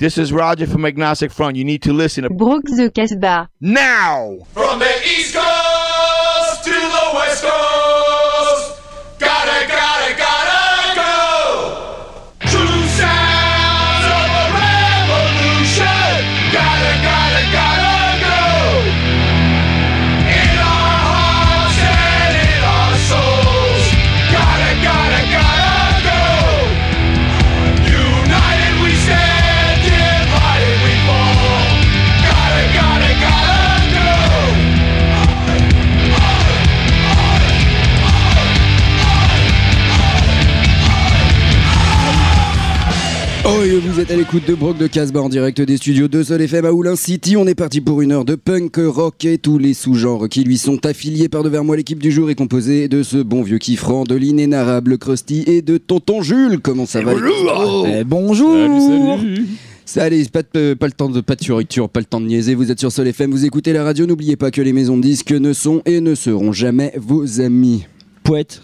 This 0.00 0.16
is 0.16 0.32
Roger 0.32 0.66
from 0.66 0.86
Agnostic 0.86 1.30
Front. 1.30 1.56
You 1.56 1.64
need 1.66 1.82
to 1.82 1.92
listen 1.92 2.22
to 2.24 2.30
Brooks 2.30 2.74
the 2.74 2.90
Casbah. 2.90 3.50
now. 3.60 4.38
From 4.54 4.78
the 4.78 4.88
East 5.04 5.34
Coast 5.34 5.79
vous 44.00 44.04
êtes 44.06 44.12
à 44.12 44.16
l'écoute 44.16 44.46
de 44.48 44.54
Brock 44.54 44.78
de 44.78 44.86
Casbah 44.86 45.20
en 45.20 45.28
direct 45.28 45.60
des 45.60 45.76
studios 45.76 46.08
de 46.08 46.22
Sol 46.22 46.40
FM 46.40 46.64
à 46.64 46.72
Oulin 46.72 46.96
City. 46.96 47.36
On 47.36 47.46
est 47.46 47.54
parti 47.54 47.82
pour 47.82 48.00
une 48.00 48.12
heure 48.12 48.24
de 48.24 48.34
punk, 48.34 48.76
rock 48.78 49.26
et 49.26 49.36
tous 49.36 49.58
les 49.58 49.74
sous-genres 49.74 50.26
qui 50.30 50.42
lui 50.42 50.56
sont 50.56 50.86
affiliés 50.86 51.28
par 51.28 51.42
devers 51.42 51.64
moi. 51.64 51.76
L'équipe 51.76 51.98
du 51.98 52.10
jour 52.10 52.30
est 52.30 52.34
composée 52.34 52.88
de 52.88 53.02
ce 53.02 53.18
bon 53.18 53.42
vieux 53.42 53.58
kiffrant, 53.58 54.04
de 54.04 54.14
l'inénarrable 54.14 54.96
Krusty 54.96 55.44
et 55.46 55.60
de 55.60 55.76
Tonton 55.76 56.22
Jules. 56.22 56.60
Comment 56.62 56.86
ça 56.86 57.02
va 57.02 57.12
Bonjour 57.12 57.86
Eh, 57.86 58.04
bonjour 58.04 59.18
allez, 59.96 60.24
pas, 60.32 60.44
de- 60.54 60.72
pas 60.72 60.86
le 60.86 60.92
temps 60.92 61.10
de 61.10 61.20
pas 61.20 61.36
de 61.36 61.86
pas 61.86 62.00
le 62.00 62.06
temps 62.06 62.22
de 62.22 62.26
niaiser. 62.26 62.54
Vous 62.54 62.70
êtes 62.70 62.80
sur 62.80 62.90
Sol 62.90 63.06
FM, 63.06 63.30
vous 63.30 63.44
écoutez 63.44 63.74
la 63.74 63.84
radio. 63.84 64.06
N'oubliez 64.06 64.36
pas 64.36 64.50
que 64.50 64.62
les 64.62 64.72
maisons 64.72 64.96
de 64.96 65.02
disques 65.02 65.32
ne 65.32 65.52
sont 65.52 65.82
et 65.84 66.00
ne 66.00 66.14
seront 66.14 66.52
jamais 66.52 66.94
vos 66.96 67.42
amis. 67.42 67.84
Poète. 68.22 68.62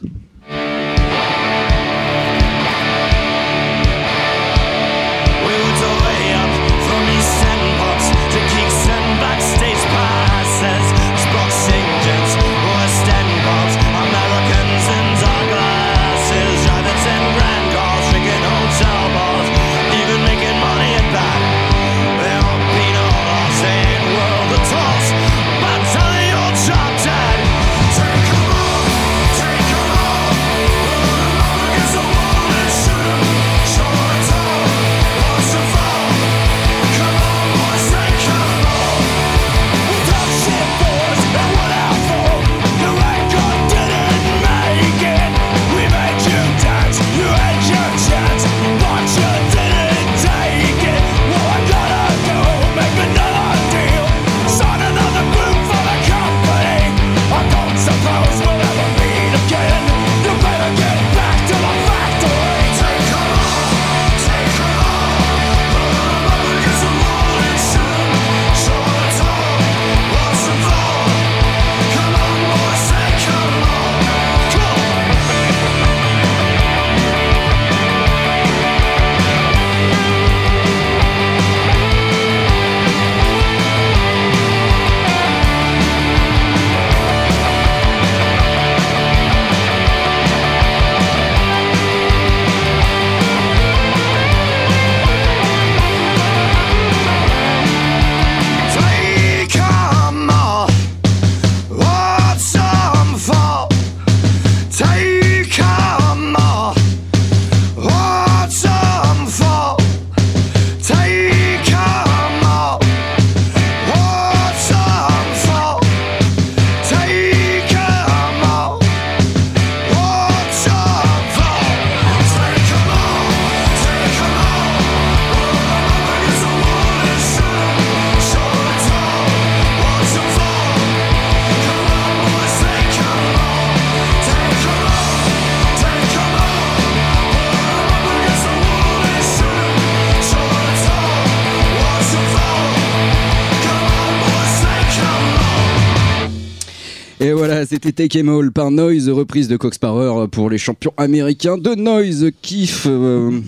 C'était 147.68 147.92
Take 147.92 148.20
Em 148.20 148.28
All 148.28 148.52
par 148.52 148.70
Noise, 148.70 149.08
reprise 149.10 149.48
de 149.48 149.56
Cox 149.56 149.78
Power 149.78 150.26
pour 150.28 150.50
les 150.50 150.58
champions 150.58 150.92
américains 150.96 151.58
de 151.58 151.74
Noise. 151.74 152.30
Kiff. 152.42 152.86
euh, 152.88 153.40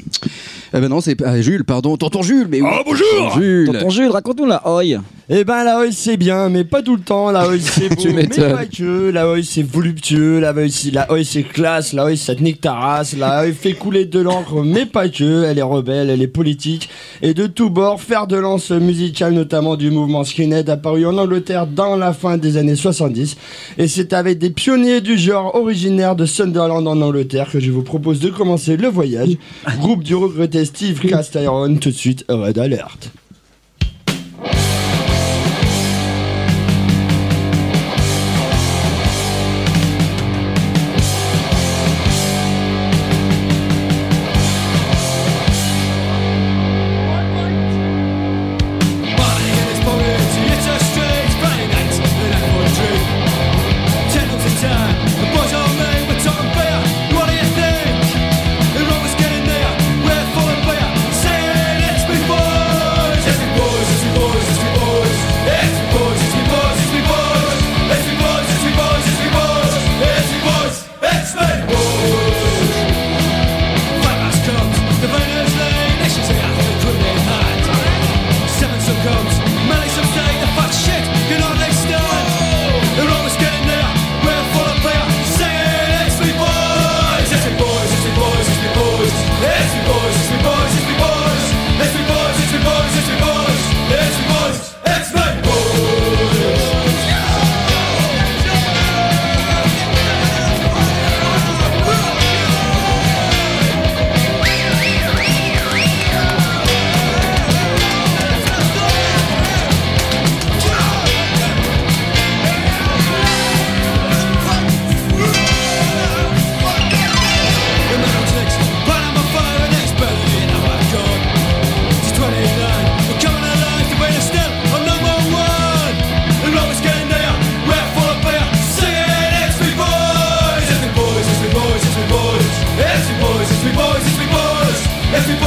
Eh 0.74 0.80
ben 0.80 0.88
non, 0.88 1.00
c'est 1.00 1.14
pas 1.16 1.40
Jules, 1.40 1.64
pardon. 1.64 1.96
Tonton 1.96 2.22
Jules, 2.22 2.48
mais 2.50 2.60
oui. 2.60 2.68
Oh, 2.70 2.82
bonjour 2.84 3.06
Tonton 3.10 3.40
Jules. 3.40 3.90
Jules, 3.90 4.10
raconte-nous 4.10 4.46
la 4.46 4.62
oi. 4.68 4.84
Eh 5.30 5.44
ben 5.44 5.62
la 5.62 5.80
Oi 5.80 5.92
c'est 5.92 6.16
bien, 6.16 6.48
mais 6.48 6.64
pas 6.64 6.80
tout 6.80 6.96
le 6.96 7.02
temps. 7.02 7.30
La 7.30 7.46
Oi 7.48 7.58
c'est 7.60 7.88
beau, 7.94 8.02
mais 8.14 8.28
pas 8.28 8.64
que. 8.64 9.10
La 9.10 9.26
c'est 9.42 9.62
voluptueux, 9.62 10.40
la 10.40 10.54
Oi 10.54 10.70
c'est 10.70 10.90
la 10.90 11.12
Oi 11.12 11.22
c'est 11.22 11.42
classe, 11.42 11.92
la 11.92 12.06
Oi 12.06 12.16
ça 12.16 12.34
te 12.34 12.42
nique 12.42 12.62
ta 12.62 12.72
race, 12.72 13.14
la 13.14 13.42
Oi 13.42 13.52
fait 13.52 13.74
couler 13.74 14.06
de 14.06 14.20
l'encre, 14.20 14.62
mais 14.64 14.86
pas 14.86 15.10
que. 15.10 15.44
Elle 15.44 15.58
est 15.58 15.62
rebelle, 15.62 16.08
elle 16.08 16.22
est 16.22 16.28
politique 16.28 16.88
et 17.20 17.34
de 17.34 17.46
tous 17.46 17.68
bords. 17.68 18.00
Faire 18.00 18.26
de 18.26 18.36
lance 18.36 18.70
musicale, 18.70 19.34
notamment 19.34 19.76
du 19.76 19.90
mouvement 19.90 20.24
skinhead 20.24 20.70
apparu 20.70 21.04
en 21.04 21.18
Angleterre 21.18 21.66
dans 21.66 21.96
la 21.96 22.14
fin 22.14 22.38
des 22.38 22.56
années 22.56 22.74
70. 22.74 23.36
Et 23.76 23.86
c'est 23.86 24.14
avec 24.14 24.38
des 24.38 24.48
pionniers 24.48 25.02
du 25.02 25.18
genre 25.18 25.54
originaires 25.54 26.16
de 26.16 26.24
Sunderland 26.24 26.88
en 26.88 27.02
Angleterre 27.02 27.50
que 27.52 27.60
je 27.60 27.70
vous 27.70 27.82
propose 27.82 28.20
de 28.20 28.30
commencer 28.30 28.78
le 28.78 28.88
voyage. 28.88 29.36
Groupe 29.78 30.04
du 30.04 30.14
regretté 30.14 30.64
Steve 30.64 31.00
Castyron, 31.00 31.76
tout 31.76 31.90
de 31.90 31.94
suite 31.94 32.24
Red 32.30 32.56
Alert. 32.56 33.10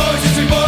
boys, 0.01 0.25
it's 0.25 0.37
we 0.37 0.47
boys. 0.47 0.60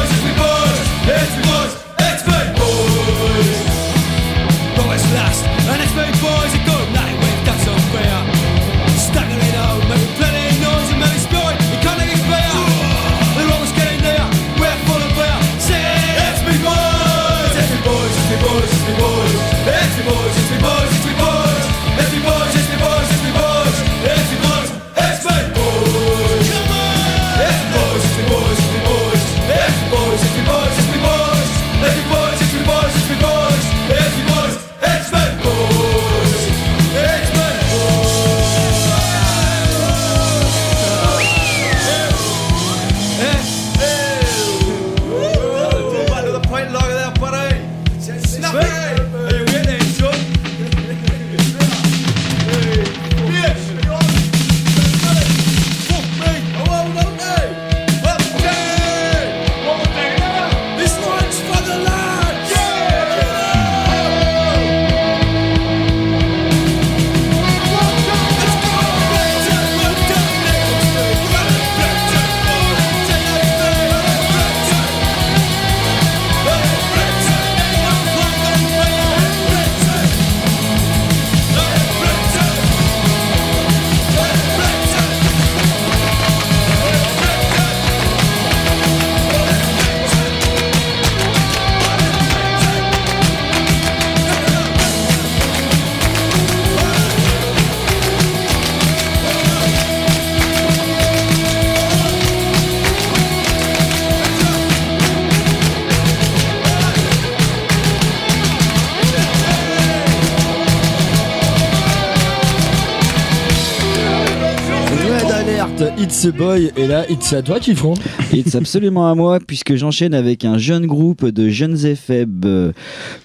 It's 116.26 116.34
a 116.34 116.38
Et 116.78 116.88
là, 116.88 117.10
It's 117.10 117.34
à 117.34 117.42
toi, 117.42 117.60
Kiffron. 117.60 117.94
Et 118.34 118.44
c'est 118.46 118.58
absolument 118.58 119.10
à 119.10 119.16
moi, 119.16 119.40
puisque 119.46 119.76
j'enchaîne 119.76 120.14
avec 120.14 120.46
un 120.46 120.58
jeune 120.58 120.86
groupe 120.86 121.26
de 121.26 121.50
jeunes 121.50 121.86
éphèbes 121.86 122.46
euh, 122.46 122.72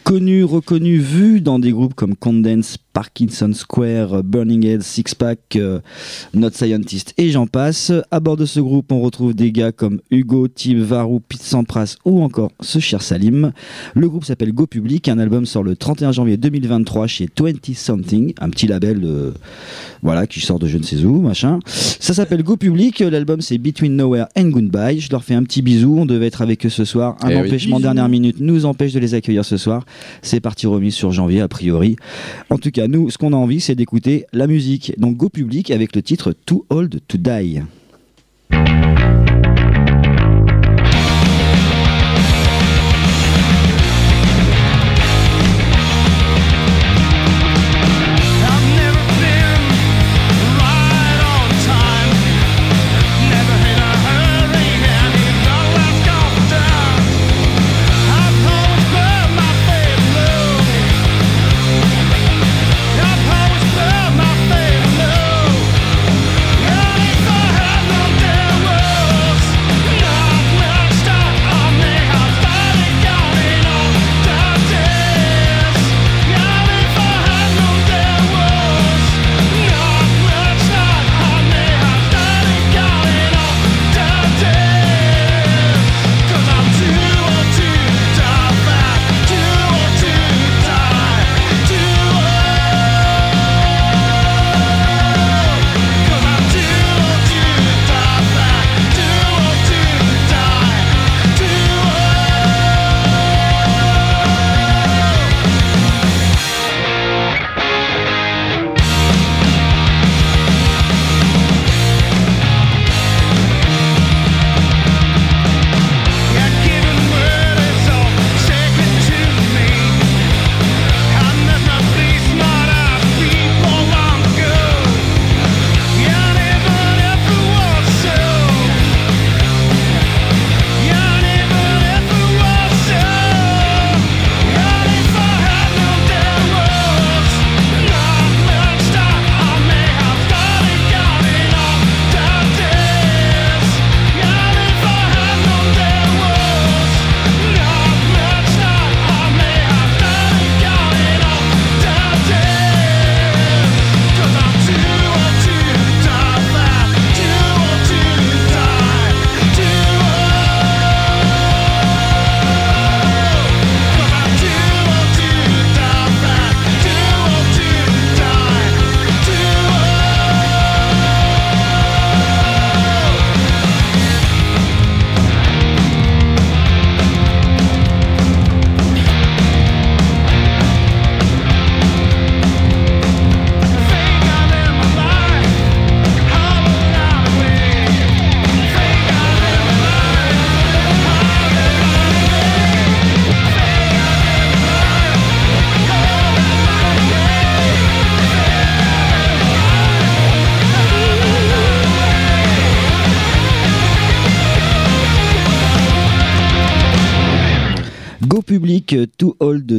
connus, 0.03 0.45
reconnus, 0.45 1.01
vus 1.01 1.41
dans 1.41 1.59
des 1.59 1.71
groupes 1.71 1.95
comme 1.95 2.17
Condense, 2.17 2.79
Parkinson 2.99 3.53
Square, 3.55 4.25
Burning 4.25 4.67
Head, 4.67 4.83
Six 4.83 5.15
Pack, 5.17 5.55
euh, 5.55 5.79
Not 6.35 6.51
Scientist 6.51 7.15
et 7.17 7.31
j'en 7.31 7.47
passe. 7.47 7.93
À 8.11 8.19
bord 8.19 8.37
de 8.37 8.45
ce 8.45 8.59
groupe, 8.59 8.91
on 8.91 9.01
retrouve 9.01 9.35
des 9.35 9.53
gars 9.53 9.71
comme 9.71 10.01
Hugo, 10.11 10.49
Tim, 10.49 10.83
Varou, 10.83 11.21
Pete 11.21 11.43
Sampras 11.43 11.95
ou 12.05 12.25
encore 12.25 12.51
ce 12.61 12.81
cher 12.81 13.01
Salim. 13.01 13.53
Le 13.95 14.09
groupe 14.09 14.25
s'appelle 14.25 14.53
Go 14.53 14.67
Public, 14.67 15.07
un 15.07 15.21
album 15.21 15.47
sort 15.47 15.63
le 15.63 15.77
31 15.77 16.11
janvier 16.11 16.37
2023 16.39 17.07
chez 17.07 17.29
20 17.39 17.73
Something, 17.73 18.33
un 18.41 18.51
petit 18.51 18.67
label 18.67 19.05
euh, 19.05 19.31
voilà, 20.03 20.27
qui 20.27 20.41
sort 20.41 20.59
de 20.59 20.67
je 20.67 20.79
ne 20.79 20.83
sais 20.83 21.05
où, 21.05 21.21
machin. 21.21 21.61
Ça 21.67 22.15
s'appelle 22.15 22.43
Go 22.43 22.57
Public, 22.57 22.99
l'album 22.99 23.28
c'est 23.41 23.59
Between 23.59 23.97
Nowhere 23.97 24.27
and 24.37 24.49
Goodbye. 24.49 25.01
Je 25.01 25.11
leur 25.11 25.23
fais 25.23 25.35
un 25.35 25.43
petit 25.43 25.63
bisou, 25.63 25.99
on 25.99 26.07
devait 26.07 26.27
être 26.27 26.43
avec 26.43 26.65
eux 26.67 26.71
ce 26.71 26.85
soir. 26.85 27.17
Un 27.21 27.31
Eh 27.31 27.37
empêchement 27.37 27.81
dernière 27.81 28.09
minute 28.09 28.37
nous 28.41 28.65
empêche 28.65 28.93
de 28.93 29.01
les 29.01 29.15
accueillir 29.15 29.45
ce 29.45 29.57
soir. 29.57 29.85
C'est 30.23 30.41
parti 30.41 30.67
remis 30.67 30.93
sur 30.93 31.13
janvier 31.13 31.41
a 31.41 31.49
priori. 31.49 31.97
En 32.51 32.59
tout 32.59 32.71
cas, 32.71 32.89
nous, 32.89 33.11
ce 33.11 33.19
qu'on 33.19 33.33
a 33.33 33.37
envie, 33.37 33.61
c'est 33.61 33.75
d'écouter 33.75 34.25
la 34.33 34.47
musique. 34.47 34.93
Donc 34.99 35.17
Go 35.17 35.29
Public 35.29 35.71
avec 35.71 35.95
le 35.95 36.03
titre 36.03 36.35
Too 36.47 36.65
Old 36.71 37.01
to 37.07 37.19
Die. 37.19 37.61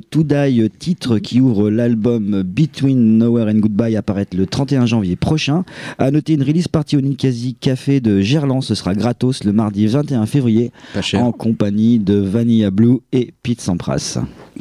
To 0.10 0.24
Die, 0.24 0.70
titre 0.80 1.20
qui 1.20 1.40
ouvre 1.42 1.70
l'album 1.70 2.44
Between 2.44 3.18
Nowhere 3.18 3.50
and 3.52 3.60
Goodbye, 3.60 3.96
apparaître 3.96 4.36
le 4.36 4.46
31 4.46 4.86
janvier 4.86 5.16
prochain. 5.16 5.64
À 5.98 6.12
noter 6.12 6.34
une 6.34 6.44
release 6.44 6.68
party 6.68 6.98
au 6.98 7.02
Ninkasi 7.02 7.56
Café 7.56 8.00
de 8.00 8.20
Gerland, 8.22 8.62
ce 8.64 8.76
sera 8.76 8.94
gratos 8.96 9.44
le 9.44 9.52
mardi 9.54 9.88
21 9.88 10.26
février, 10.26 10.72
Pas 10.94 11.02
cher. 11.02 11.24
en 11.24 11.32
compagnie 11.32 12.00
de 12.00 12.16
Vanilla 12.16 12.72
Blue 12.72 12.98
et 13.12 13.34
Pete 13.44 13.62
Sampras. 13.62 14.20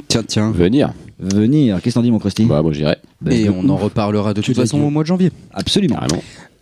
Tiens, 0.09 0.23
tiens. 0.27 0.51
Venir. 0.53 0.93
Venir, 1.21 1.81
qu'est-ce 1.83 1.97
qu'on 1.97 2.03
dit 2.03 2.13
mon 2.13 2.21
Krusty? 2.21 2.45
Bah, 2.45 2.63
moi 2.63 2.73
j'irai. 2.73 2.97
Et 3.29 3.49
on 3.49 3.69
en 3.69 3.77
reparlera 3.77 4.35
de 4.35 4.41
Tu 4.41 4.53
toute 4.53 4.63
façon 4.63 4.79
au 4.81 4.91
mois 4.91 5.03
de 5.03 5.09
janvier. 5.09 5.33
Absolument. 5.53 5.97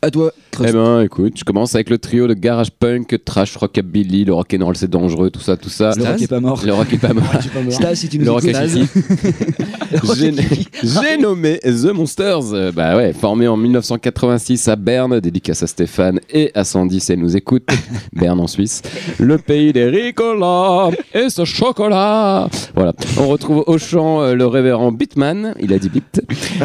À 0.03 0.11
toi, 0.11 0.31
Crust. 0.51 0.71
Eh 0.71 0.73
ben, 0.73 1.01
écoute, 1.03 1.35
je 1.37 1.45
commence 1.45 1.75
avec 1.75 1.91
le 1.91 1.99
trio 1.99 2.27
de 2.27 2.35
garage 2.35 2.71
punk, 2.71 3.19
trash 3.25 3.57
rockabilly, 3.57 4.25
le 4.25 4.35
rock'n'roll 4.35 4.77
c'est 4.77 4.91
dangereux, 4.91 5.31
tout 5.31 5.41
ça, 5.41 5.57
tout 5.57 5.69
ça. 5.69 5.93
Le 5.97 6.05
rock 6.05 6.23
est 6.23 6.29
pas 6.29 6.41
mort. 6.41 6.61
Le 6.65 6.73
rock 6.73 6.93
est 6.93 6.99
pas 6.99 7.13
mort. 7.13 7.25
Stas, 7.71 7.95
si 7.95 8.09
tu 8.09 8.19
nous 8.19 8.25
Le 8.27 8.31
rock. 8.33 8.45
J'ai 10.17 10.33
j'ai 10.83 11.17
nommé 11.19 11.59
The 11.59 11.93
Monsters. 11.95 12.53
Euh, 12.53 12.73
Bah 12.73 12.97
ouais, 12.97 13.13
formé 13.13 13.49
en 13.49 13.57
1986 13.57 14.69
à 14.69 14.77
Berne, 14.77 15.21
dédicace 15.21 15.63
à 15.63 15.67
Stéphane 15.67 16.21
et 16.31 16.51
à 16.55 16.65
Sandy 16.65 17.01
si 17.01 17.13
elle 17.13 17.21
nous 17.21 17.37
écoute. 17.37 17.69
Berne 18.13 18.41
en 18.41 18.47
Suisse. 18.47 18.83
Le 19.19 19.39
pays 19.39 19.73
des 19.73 19.87
ricolas 19.87 20.91
et 21.15 21.29
ce 21.29 21.45
chocolat. 21.45 22.49
Voilà. 22.75 22.95
On 23.19 23.29
retrouve 23.29 23.65
au 23.67 23.79
chant 23.79 24.23
euh, 24.23 24.35
le 24.35 24.47
révérend 24.47 24.93
Bitman. 24.93 25.55
Il 25.61 25.73
a 25.73 25.79
dit 25.79 25.89
Bit. 25.89 26.23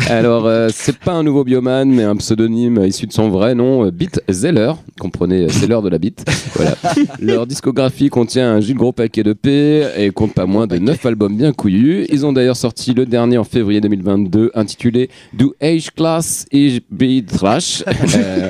Alors, 0.09 0.45
euh, 0.45 0.69
c'est 0.73 0.97
pas 0.97 1.13
un 1.13 1.23
nouveau 1.23 1.43
bioman, 1.43 1.89
mais 1.89 2.03
un 2.03 2.15
pseudonyme 2.15 2.83
issu 2.85 3.07
de 3.07 3.13
son 3.13 3.20
vrai 3.29 3.55
nom, 3.55 3.85
euh, 3.85 3.91
Bit 3.91 4.21
Zeller. 4.29 4.73
Comprenez, 4.99 5.43
euh, 5.43 5.49
c'est 5.49 5.67
l'heure 5.67 5.81
de 5.81 5.89
la 5.89 5.97
bite. 5.97 6.25
Voilà. 6.53 6.75
Leur 7.19 7.47
discographie 7.47 8.09
contient 8.09 8.53
un 8.55 8.59
gros 8.73 8.91
paquet 8.91 9.23
de 9.23 9.33
P 9.33 9.83
et 9.97 10.11
compte 10.11 10.33
pas 10.33 10.45
moins 10.45 10.67
de 10.67 10.77
9 10.77 11.03
albums 11.05 11.35
bien 11.35 11.53
couillus. 11.53 12.05
Ils 12.09 12.25
ont 12.25 12.33
d'ailleurs 12.33 12.57
sorti 12.57 12.93
le 12.93 13.05
dernier 13.05 13.37
en 13.37 13.43
février 13.43 13.81
2022 13.81 14.51
intitulé 14.53 15.09
Do 15.33 15.55
Age 15.61 15.91
Class 15.91 16.45
Ich 16.51 16.81
Be 16.89 17.25
Trash. 17.25 17.83
Euh, 18.13 18.49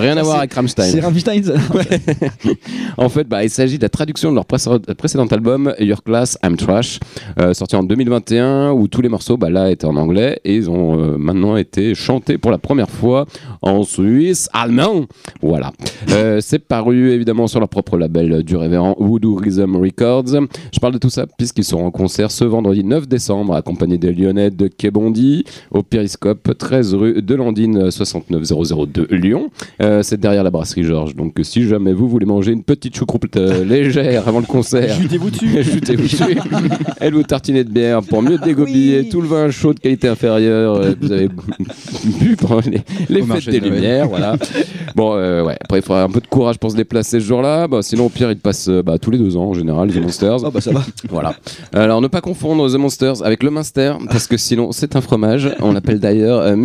rien 0.00 0.16
à 0.16 0.22
voir 0.22 0.38
avec 0.38 0.54
Rammstein. 0.54 0.84
C'est 0.90 1.00
Rammstein 1.00 1.42
ça 1.42 1.54
En 2.96 3.08
fait, 3.08 3.28
bah, 3.28 3.44
il 3.44 3.50
s'agit 3.50 3.76
de 3.76 3.82
la 3.82 3.88
traduction 3.88 4.30
de 4.30 4.36
leur 4.36 4.46
précédent 4.46 4.78
précédent 4.96 5.26
album 5.26 5.74
Your 5.78 6.02
Class 6.02 6.38
I'm 6.42 6.56
Trash, 6.56 6.98
euh, 7.38 7.52
sorti 7.54 7.76
en 7.76 7.82
2021, 7.82 8.72
où 8.72 8.88
tous 8.88 9.02
les 9.02 9.08
morceaux 9.08 9.36
bah, 9.36 9.50
là 9.50 9.70
étaient 9.70 9.86
en 9.86 9.96
anglais 9.96 10.40
et 10.44 10.56
ils 10.56 10.70
ont 10.70 10.98
euh, 10.98 11.16
maintenant 11.18 11.56
été 11.56 11.94
chantés 11.94 12.38
pour 12.38 12.50
la 12.50 12.58
première 12.58 12.90
fois 12.90 13.26
en 13.60 13.82
Suisse. 13.82 14.02
Louis 14.12 14.46
Allemand. 14.52 15.06
Voilà. 15.40 15.72
Euh, 16.10 16.38
c'est 16.42 16.58
paru 16.58 17.12
évidemment 17.12 17.46
sur 17.46 17.60
leur 17.60 17.68
propre 17.68 17.96
label 17.96 18.42
du 18.42 18.56
révérend 18.56 18.94
Voodoo 18.98 19.34
Rhythm 19.36 19.76
Records. 19.76 20.46
Je 20.72 20.80
parle 20.80 20.92
de 20.92 20.98
tout 20.98 21.08
ça 21.08 21.26
puisqu'ils 21.26 21.64
seront 21.64 21.86
en 21.86 21.90
concert 21.90 22.30
ce 22.30 22.44
vendredi 22.44 22.84
9 22.84 23.08
décembre, 23.08 23.54
accompagnés 23.54 23.96
des 23.96 24.12
Lyonnais 24.12 24.50
de 24.50 24.68
Quai-Bondy, 24.68 25.44
au 25.70 25.82
Périscope, 25.82 26.56
13 26.58 26.94
rue 26.94 27.22
de 27.22 27.34
Landine 27.34 27.90
69002 27.90 29.08
Lyon. 29.10 29.50
Euh, 29.80 30.02
c'est 30.02 30.20
derrière 30.20 30.44
la 30.44 30.50
brasserie 30.50 30.84
Georges. 30.84 31.16
Donc 31.16 31.38
si 31.42 31.66
jamais 31.66 31.94
vous 31.94 32.08
voulez 32.08 32.26
manger 32.26 32.52
une 32.52 32.64
petite 32.64 32.94
choucroute 32.94 33.36
euh, 33.36 33.64
légère 33.72 34.28
avant 34.28 34.40
le 34.40 34.46
concert, 34.46 34.94
Jetez-vous 35.00 35.30
dessus. 35.30 35.48
Elle 37.00 37.14
vous 37.14 37.22
tartiner 37.22 37.64
de 37.64 37.70
bière 37.70 38.02
pour 38.02 38.20
mieux 38.20 38.36
dégobiller 38.36 39.08
tout 39.08 39.22
le 39.22 39.28
vin 39.28 39.50
chaud 39.50 39.72
de 39.72 39.80
qualité 39.80 40.08
inférieure 40.08 40.74
euh, 40.76 40.92
que 40.92 40.98
vous 41.00 41.12
avez 41.12 41.28
bu 41.28 42.36
pendant 42.36 42.60
les, 42.60 42.82
les 43.08 43.22
fêtes 43.22 43.48
des 43.48 43.60
de 43.60 43.70
Voilà. 44.06 44.36
Bon, 44.94 45.14
euh, 45.16 45.42
ouais. 45.42 45.56
Après, 45.58 45.78
il 45.78 45.82
faudra 45.82 46.02
un 46.02 46.10
peu 46.10 46.20
de 46.20 46.26
courage 46.26 46.58
pour 46.58 46.70
se 46.70 46.76
déplacer 46.76 47.18
ce 47.18 47.24
jour-là. 47.24 47.66
Bah, 47.66 47.78
sinon, 47.80 48.06
au 48.06 48.08
pire, 48.10 48.30
il 48.30 48.36
passe 48.36 48.68
euh, 48.68 48.82
bah, 48.82 48.98
tous 48.98 49.10
les 49.10 49.16
deux 49.16 49.38
ans 49.38 49.44
en 49.44 49.54
général, 49.54 49.90
The 49.90 49.96
Monsters. 49.96 50.44
Ah 50.44 50.50
bah 50.50 50.60
ça 50.60 50.70
va. 50.70 50.82
Voilà. 51.08 51.34
Alors, 51.72 52.02
ne 52.02 52.08
pas 52.08 52.20
confondre 52.20 52.70
The 52.70 52.76
Monsters 52.76 53.22
avec 53.24 53.42
le 53.42 53.50
Munster, 53.50 53.94
parce 54.10 54.26
que 54.26 54.36
sinon, 54.36 54.70
c'est 54.72 54.94
un 54.94 55.00
fromage. 55.00 55.48
On 55.60 55.72
l'appelle 55.72 55.98
d'ailleurs 55.98 56.40
euh, 56.40 56.56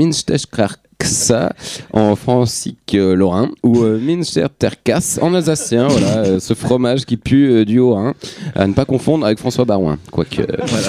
Minsterkraksa 1.07 1.53
en 1.93 2.15
francique 2.15 2.95
euh, 2.95 3.15
lorrain 3.15 3.49
ou 3.63 3.83
euh, 3.83 3.99
Minsterterkas 3.99 5.19
en 5.21 5.33
alsacien. 5.33 5.87
Voilà, 5.97 6.17
euh, 6.17 6.39
ce 6.39 6.53
fromage 6.53 7.05
qui 7.05 7.17
pue 7.17 7.65
du 7.65 7.79
Haut-Rhin. 7.79 8.13
À 8.55 8.67
ne 8.67 8.73
pas 8.73 8.85
confondre 8.85 9.25
avec 9.25 9.39
François 9.39 9.65
Barouin. 9.65 9.97
Quoique, 10.11 10.41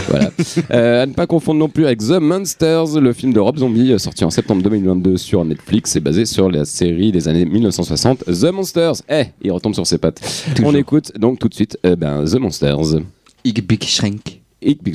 voilà. 0.09 0.31
À 0.71 1.07
ne 1.07 1.13
pas 1.13 1.27
confondre 1.27 1.61
non 1.61 1.69
plus 1.69 1.87
avec 1.87 2.01
The 2.01 2.21
Monsters, 2.21 3.01
le 3.01 3.13
film 3.13 3.33
de 3.33 3.41
Rob 3.41 3.59
Zombie 3.59 3.99
sorti 3.99 4.25
en 4.25 4.31
septembre 4.31 4.63
2022 4.63 5.17
sur 5.17 5.45
Netflix 5.45 5.97
et 5.97 6.01
basé 6.01 6.27
sur 6.27 6.51
la 6.51 6.65
série 6.65 7.13
des 7.13 7.29
années 7.29 7.45
1960 7.45 8.25
The 8.25 8.53
Monsters. 8.53 9.03
Eh, 9.09 9.25
il 9.43 9.53
retombe 9.53 9.75
sur 9.75 9.87
ses 9.87 9.99
pattes. 9.99 10.21
On 10.65 10.75
écoute 10.75 11.13
donc 11.19 11.39
tout 11.39 11.49
de 11.49 11.55
suite 11.55 11.79
euh, 11.87 11.97
ben, 11.97 12.25
The 12.25 12.37
Monsters. 12.37 13.01
Ich 13.45 13.67
Big 13.67 13.85
Shrink. 13.85 14.41
Ik 14.61 14.83
Big 14.83 14.95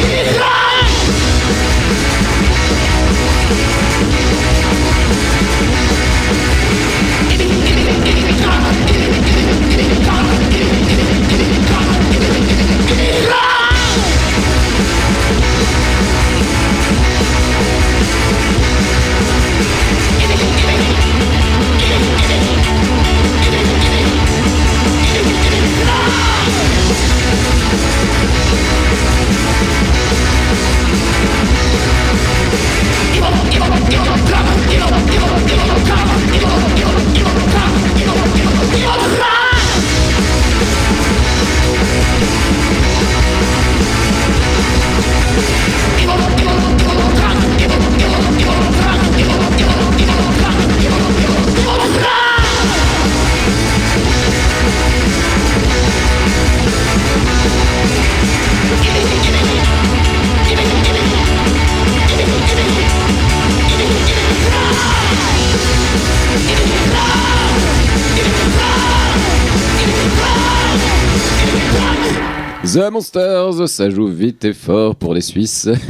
The 72.73 72.89
Monsters, 72.89 73.67
ça 73.67 73.89
joue 73.89 74.07
vite 74.07 74.45
et 74.45 74.53
fort 74.53 74.95
pour 74.95 75.13
les 75.13 75.19
Suisses. 75.19 75.67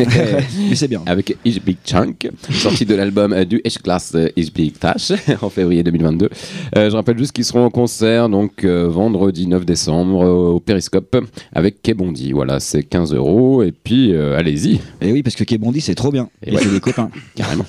Mais 0.69 0.75
c'est 0.75 0.87
bien. 0.87 1.03
Avec 1.05 1.37
Ich 1.45 1.63
Big 1.63 1.77
Chunk, 1.85 2.27
sorti 2.49 2.85
de 2.87 2.95
l'album 2.95 3.33
euh, 3.33 3.45
du 3.45 3.57
H-Class 3.59 4.13
euh, 4.15 4.29
Ich 4.35 4.51
Big 4.51 4.79
Tash 4.79 5.11
en 5.43 5.49
février 5.51 5.83
2022. 5.83 6.29
Euh, 6.75 6.89
je 6.89 6.95
rappelle 6.95 7.19
juste 7.19 7.33
qu'ils 7.33 7.45
seront 7.45 7.65
en 7.65 7.69
concert 7.69 8.29
donc 8.29 8.63
euh, 8.63 8.87
vendredi 8.87 9.45
9 9.45 9.63
décembre 9.63 10.23
euh, 10.23 10.53
au 10.53 10.59
Périscope 10.59 11.17
avec 11.53 11.83
Kebondi. 11.83 12.31
Voilà, 12.31 12.59
c'est 12.59 12.81
15 12.81 13.13
euros 13.13 13.61
et 13.61 13.71
puis 13.71 14.15
allez-y, 14.15 14.79
Et 15.01 15.11
oui, 15.11 15.21
parce 15.21 15.35
que 15.35 15.43
Kebondi, 15.43 15.81
c'est 15.81 15.95
trop 15.95 16.11
bien. 16.11 16.29
Et 16.43 16.49
Et 16.49 16.55
ouais. 16.55 16.61
c'est 16.63 16.71
des 16.71 16.79
copains. 16.79 17.11
carrément. 17.35 17.65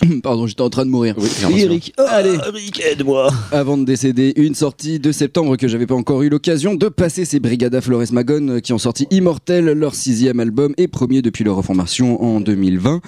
Pardon, 0.22 0.46
j'étais 0.46 0.62
en 0.62 0.70
train 0.70 0.84
de 0.84 0.90
mourir. 0.90 1.14
Oui. 1.18 1.28
Eric, 1.60 1.92
oh, 1.98 2.02
Allez. 2.08 2.36
Eric, 2.46 2.80
aide-moi. 2.80 3.30
Avant 3.52 3.78
de 3.78 3.84
décéder, 3.84 4.32
une 4.36 4.54
sortie 4.54 4.98
de 4.98 5.12
septembre 5.12 5.56
que 5.56 5.68
j'avais 5.68 5.86
pas 5.86 5.94
encore 5.94 6.22
eu 6.22 6.28
l'occasion 6.28 6.74
de 6.74 6.88
passer, 6.88 7.24
c'est 7.24 7.40
Brigada 7.40 7.80
Flores 7.80 8.12
Magone 8.12 8.50
euh, 8.50 8.60
qui 8.60 8.72
ont 8.72 8.78
sorti 8.78 9.06
Immortel, 9.10 9.66
leur 9.66 9.94
sixième 9.94 10.40
album 10.40 10.74
et 10.76 10.88
premier 10.88 11.22
depuis 11.22 11.44
leur 11.44 11.56
reformation 11.56 12.22
en 12.22 12.40
2020. 12.40 13.00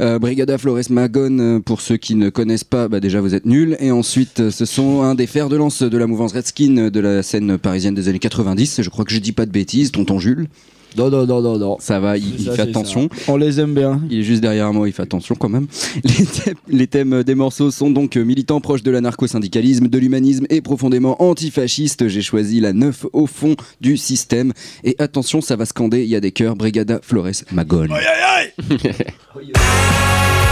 Euh, 0.00 0.18
Brigada 0.18 0.58
Flores 0.58 0.90
Magone, 0.90 1.40
euh, 1.40 1.60
pour 1.60 1.80
ceux 1.80 1.96
qui 1.96 2.14
ne 2.14 2.30
connaissent 2.30 2.64
pas, 2.64 2.88
bah 2.88 3.00
déjà 3.00 3.20
vous 3.20 3.34
êtes 3.34 3.46
nuls. 3.46 3.76
Et 3.80 3.90
ensuite, 3.90 4.50
ce 4.50 4.64
sont 4.64 5.02
un 5.02 5.14
des 5.14 5.26
fers 5.26 5.48
de 5.48 5.56
lance 5.56 5.82
de 5.82 5.98
la 5.98 6.06
mouvance 6.06 6.32
Redskin 6.32 6.90
de 6.90 7.00
la 7.00 7.22
scène 7.22 7.58
parisienne 7.58 7.94
des 7.94 8.08
années 8.08 8.18
90. 8.18 8.82
Je 8.82 8.90
crois 8.90 9.04
que 9.04 9.12
je 9.12 9.18
dis 9.18 9.32
pas 9.32 9.46
de 9.46 9.50
bêtises, 9.50 9.92
tonton 9.92 10.18
Jules. 10.18 10.48
Non, 10.96 11.10
non, 11.10 11.26
non, 11.26 11.40
non, 11.40 11.58
non. 11.58 11.76
Ça 11.80 12.00
va, 12.00 12.16
il, 12.16 12.24
C'est 12.24 12.30
il 12.38 12.44
ça, 12.46 12.52
fait 12.54 12.62
attention. 12.62 13.08
On 13.28 13.36
les 13.36 13.60
aime 13.60 13.74
bien. 13.74 14.00
Il 14.10 14.20
est 14.20 14.22
juste 14.22 14.40
derrière 14.40 14.72
moi, 14.72 14.88
il 14.88 14.92
fait 14.92 15.02
attention 15.02 15.34
quand 15.34 15.48
même. 15.48 15.66
Les 16.04 16.24
thèmes, 16.26 16.54
les 16.68 16.86
thèmes 16.86 17.22
des 17.22 17.34
morceaux 17.34 17.70
sont 17.70 17.90
donc 17.90 18.16
euh, 18.16 18.24
militants 18.24 18.60
proches 18.60 18.82
de 18.82 18.90
l'anarcho-syndicalisme, 18.90 19.88
de 19.88 19.98
l'humanisme 19.98 20.46
et 20.50 20.60
profondément 20.60 21.22
antifascistes. 21.22 22.08
J'ai 22.08 22.22
choisi 22.22 22.60
la 22.60 22.72
neuf 22.72 23.06
au 23.12 23.26
fond 23.26 23.54
du 23.80 23.96
système. 23.96 24.52
Et 24.84 24.96
attention, 24.98 25.40
ça 25.40 25.56
va 25.56 25.66
scander, 25.66 26.02
il 26.02 26.08
y 26.08 26.16
a 26.16 26.20
des 26.20 26.32
chœurs, 26.32 26.56
Brigada 26.56 27.00
Flores 27.02 27.44
Magone. 27.52 27.92
Réverbère 27.92 28.52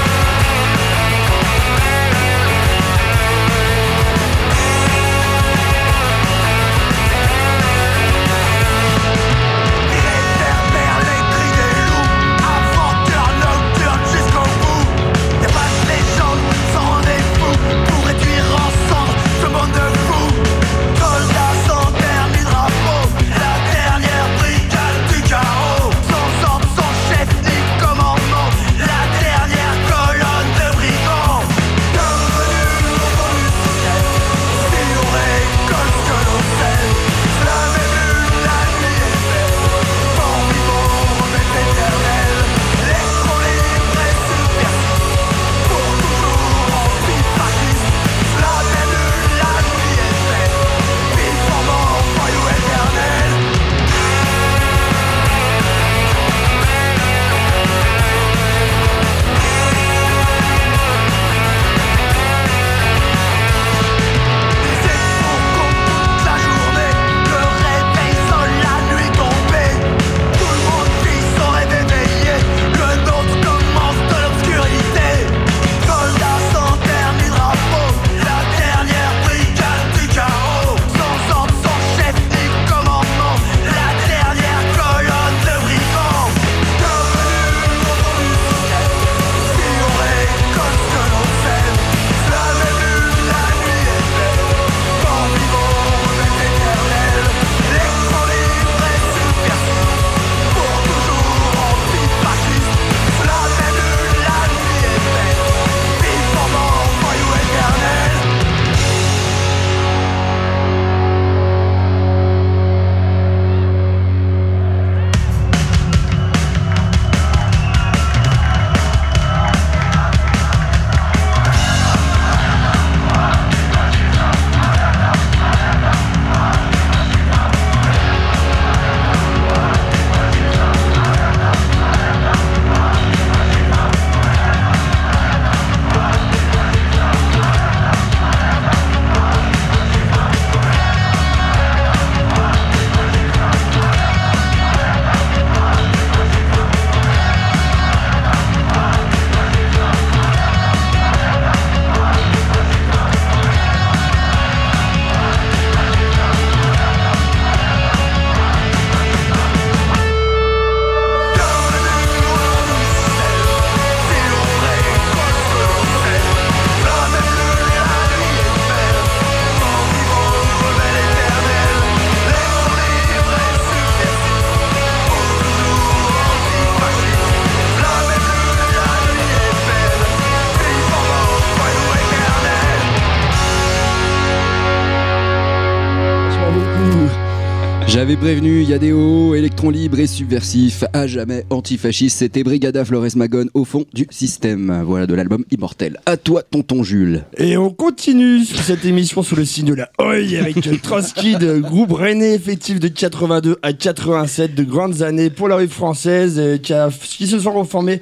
J'avais 188.07 188.19
prévenu, 188.19 188.63
il 188.63 188.71
y 188.71 188.73
a 188.73 188.79
des 188.79 188.93
hauts, 188.93 189.35
électrons 189.35 189.69
libres 189.69 189.99
et 189.99 190.07
subversifs, 190.07 190.85
à 190.93 191.09
jamais 191.09 191.45
antifascistes. 191.51 192.19
C'était 192.19 192.45
Brigada 192.45 192.85
Flores 192.85 193.17
Magone 193.17 193.51
au 193.53 193.65
fond 193.65 193.85
du 193.93 194.07
système. 194.11 194.85
Voilà 194.87 195.09
de 195.09 195.15
l'album 195.17 195.45
Immortel. 195.51 195.99
À 196.07 196.17
toi, 196.17 196.45
tonton 196.45 196.85
Jules. 196.85 197.25
Et 197.37 197.57
on 197.57 197.71
continue 197.71 198.45
sur 198.45 198.61
cette 198.61 198.85
émission 198.85 199.25
sous 199.25 199.35
le 199.35 199.45
signe 199.45 199.67
de 199.67 199.75
la 199.75 199.91
OI 199.99 200.39
avec 200.39 200.83
Trotsky, 200.83 201.35
de 201.35 201.59
groupe 201.59 201.91
rennais 201.91 202.33
effectif 202.33 202.79
de 202.79 202.87
82 202.87 203.57
à 203.65 203.73
87, 203.73 204.55
de 204.55 204.63
grandes 204.63 205.03
années 205.03 205.29
pour 205.29 205.49
la 205.49 205.57
rue 205.57 205.67
française, 205.67 206.37
euh, 206.39 206.59
qui, 206.59 206.75
qui 207.01 207.27
se 207.27 207.41
sont 207.41 207.55
reformés 207.55 208.01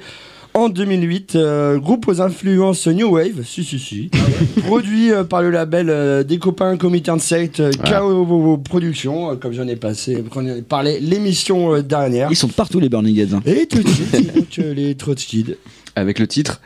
en 0.55 0.69
2008. 0.69 1.35
euh, 1.35 1.77
groupe 1.77 2.07
aux 2.07 2.21
influences 2.21 2.87
New 2.87 3.11
Wave, 3.15 3.43
si 3.45 3.63
si 3.63 3.77
si, 3.77 4.09
produit 4.65 5.11
euh, 5.11 5.23
par 5.23 5.41
le 5.41 5.51
label 5.51 5.89
euh, 5.89 6.23
des 6.23 6.39
copains 6.39 6.77
Comité 6.77 7.11
Insect, 7.11 7.59
euh, 7.59 7.71
KO 7.71 8.57
Productions, 8.57 9.31
euh, 9.31 9.35
comme 9.35 9.53
j'en 9.53 9.67
ai 9.67 9.75
passé, 9.75 10.23
parlé 10.67 10.99
l'émission 10.99 11.75
euh, 11.75 11.81
dernière. 11.83 12.29
Ils 12.31 12.35
sont 12.35 12.47
partout 12.47 12.79
les 12.79 12.89
Burning 12.89 13.17
Heads. 13.19 13.33
hein. 13.35 13.41
Et 13.45 13.67
tout 13.67 13.83
de 13.83 13.87
suite, 13.89 14.33
donc, 14.35 14.59
euh, 14.59 14.73
les 14.73 14.95
Trotsky. 14.95 15.45
Avec 15.95 16.19
le 16.19 16.27
titre 16.27 16.61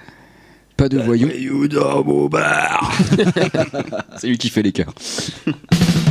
Pas 0.77 0.87
de 0.89 0.97
voyous. 0.99 1.27
Voyou 1.27 1.67
dans 1.67 2.03
mon 2.03 2.27
bar. 2.27 2.91
C'est 4.17 4.27
lui 4.27 4.37
qui 4.37 4.49
fait 4.49 4.61
les 4.61 4.71
cœurs. 4.71 4.93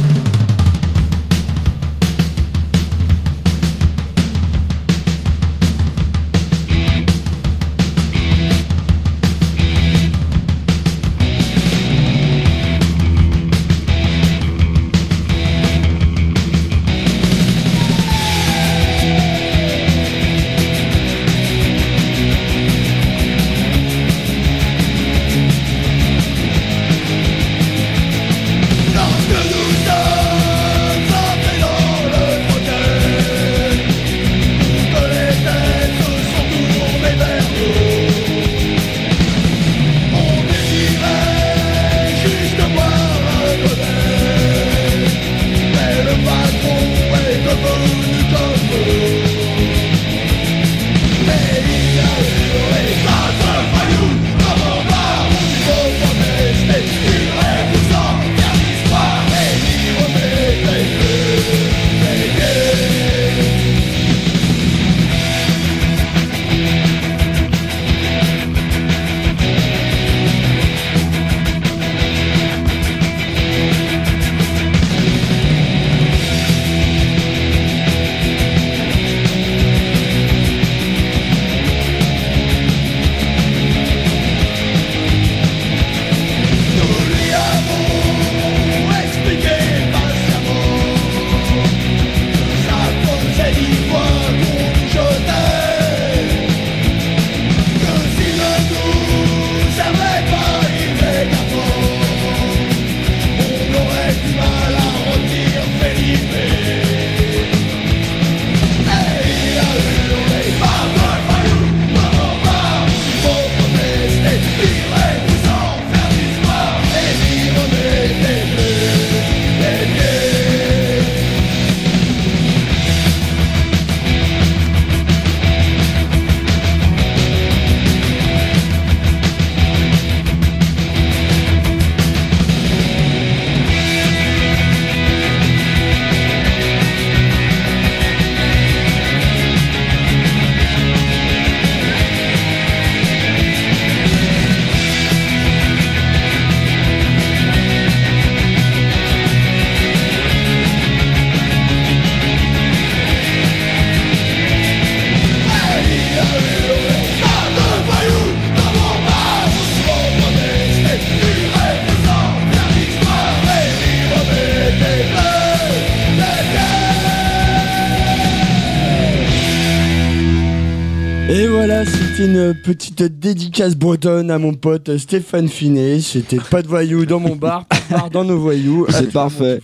une 172.29 172.53
petite 172.53 173.03
dédicace 173.03 173.75
bretonne 173.75 174.31
à 174.31 174.39
mon 174.39 174.53
pote 174.53 174.99
Stéphane 174.99 175.49
Finet. 175.49 176.01
C'était 176.01 176.37
pas 176.37 176.61
de 176.61 176.69
voyous 176.69 177.07
dans 177.07 177.21
mon 177.21 177.37
bar, 177.37 177.65
pas 177.65 177.77
de 177.77 177.95
bar 177.95 178.11
dans 178.11 178.25
nos 178.25 178.39
voyous. 178.39 178.87
C'est 178.91 179.11
parfait. 179.11 179.61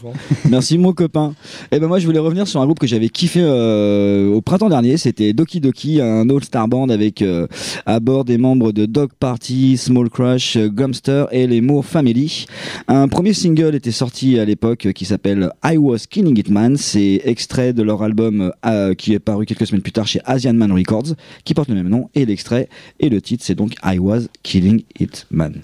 Merci 0.49 0.79
mon 0.79 0.95
copain. 0.95 1.35
Et 1.75 1.81
ben 1.81 1.89
moi 1.89 1.99
je 1.99 2.07
voulais 2.07 2.21
revenir 2.21 2.47
sur 2.47 2.61
un 2.61 2.67
groupe 2.67 2.79
que 2.79 2.87
j'avais 2.87 3.09
kiffé 3.09 3.41
euh, 3.43 4.33
au 4.33 4.41
printemps 4.41 4.69
dernier, 4.69 4.97
c'était 4.97 5.33
Doki 5.33 5.61
Doki, 5.61 6.01
un 6.01 6.31
all 6.31 6.45
star 6.45 6.69
band 6.69 6.89
avec 6.89 7.21
euh, 7.21 7.49
à 7.85 7.99
bord 7.99 8.25
des 8.25 8.39
membres 8.39 8.71
de 8.71 8.87
Dog 8.87 9.11
Party, 9.19 9.77
Small 9.77 10.09
Crush, 10.09 10.57
Gumster 10.57 11.27
et 11.33 11.49
les 11.49 11.61
Moore 11.61 11.85
Family. 11.85 12.47
Un 12.87 13.09
premier 13.09 13.33
single 13.33 13.75
était 13.75 13.91
sorti 13.91 14.39
à 14.39 14.45
l'époque 14.45 14.93
qui 14.95 15.05
s'appelle 15.05 15.51
I 15.65 15.77
Was 15.77 16.07
Killing 16.09 16.39
It 16.39 16.49
Man, 16.49 16.77
c'est 16.77 17.23
extrait 17.25 17.73
de 17.73 17.83
leur 17.83 18.05
album 18.05 18.53
euh, 18.65 18.95
qui 18.95 19.13
est 19.13 19.19
paru 19.19 19.45
quelques 19.45 19.67
semaines 19.67 19.83
plus 19.83 19.91
tard 19.91 20.07
chez 20.07 20.21
Asian 20.27 20.55
Man 20.55 20.71
Records 20.71 21.17
qui 21.45 21.55
porte 21.55 21.71
le 21.71 21.75
même 21.75 21.89
nom 21.89 22.09
et 22.15 22.25
l'extrait 22.25 22.69
et 23.01 23.09
le 23.09 23.21
titre 23.21 23.43
c'est 23.45 23.57
donc 23.57 23.75
I 23.85 23.99
Was 23.99 24.29
Killing 24.45 24.85
It 25.01 25.27
Man. 25.33 25.63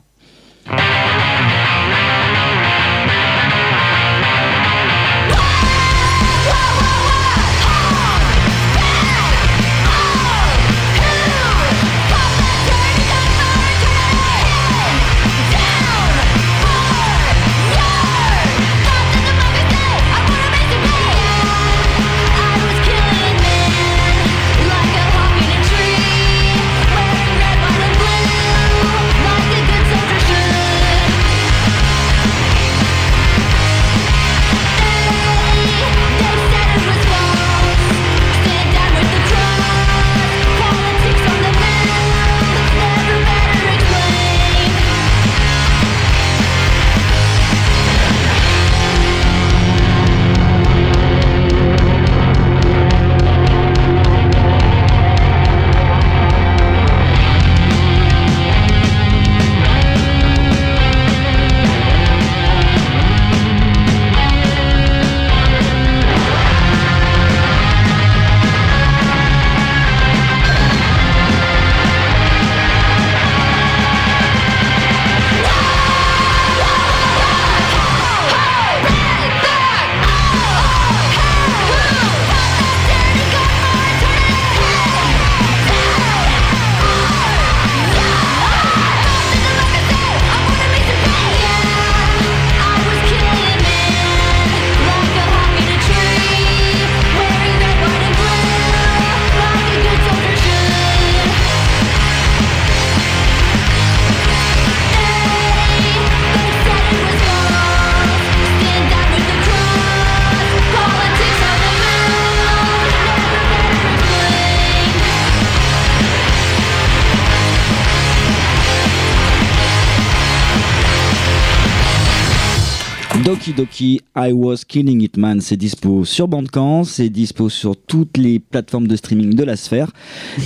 Doki 123.24 123.52
Doki, 123.52 124.00
I 124.16 124.32
Was 124.32 124.64
Killing 124.66 125.02
It 125.02 125.16
Man, 125.16 125.40
c'est 125.40 125.56
dispo 125.56 126.04
sur 126.04 126.26
Bandcamp, 126.26 126.84
c'est 126.84 127.10
dispo 127.10 127.48
sur 127.48 127.76
toutes 127.76 128.16
les 128.16 128.38
plateformes 128.38 128.86
de 128.86 128.96
streaming 128.96 129.34
de 129.34 129.44
la 129.44 129.56
sphère. 129.56 129.90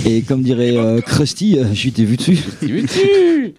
Et 0.05 0.21
comme 0.23 0.41
dirait 0.41 0.75
euh, 0.75 0.99
Krusty, 0.99 1.57
euh, 1.57 1.73
je 1.73 1.89
t'ai 1.89 2.05
vu 2.05 2.17
dessus. 2.17 2.37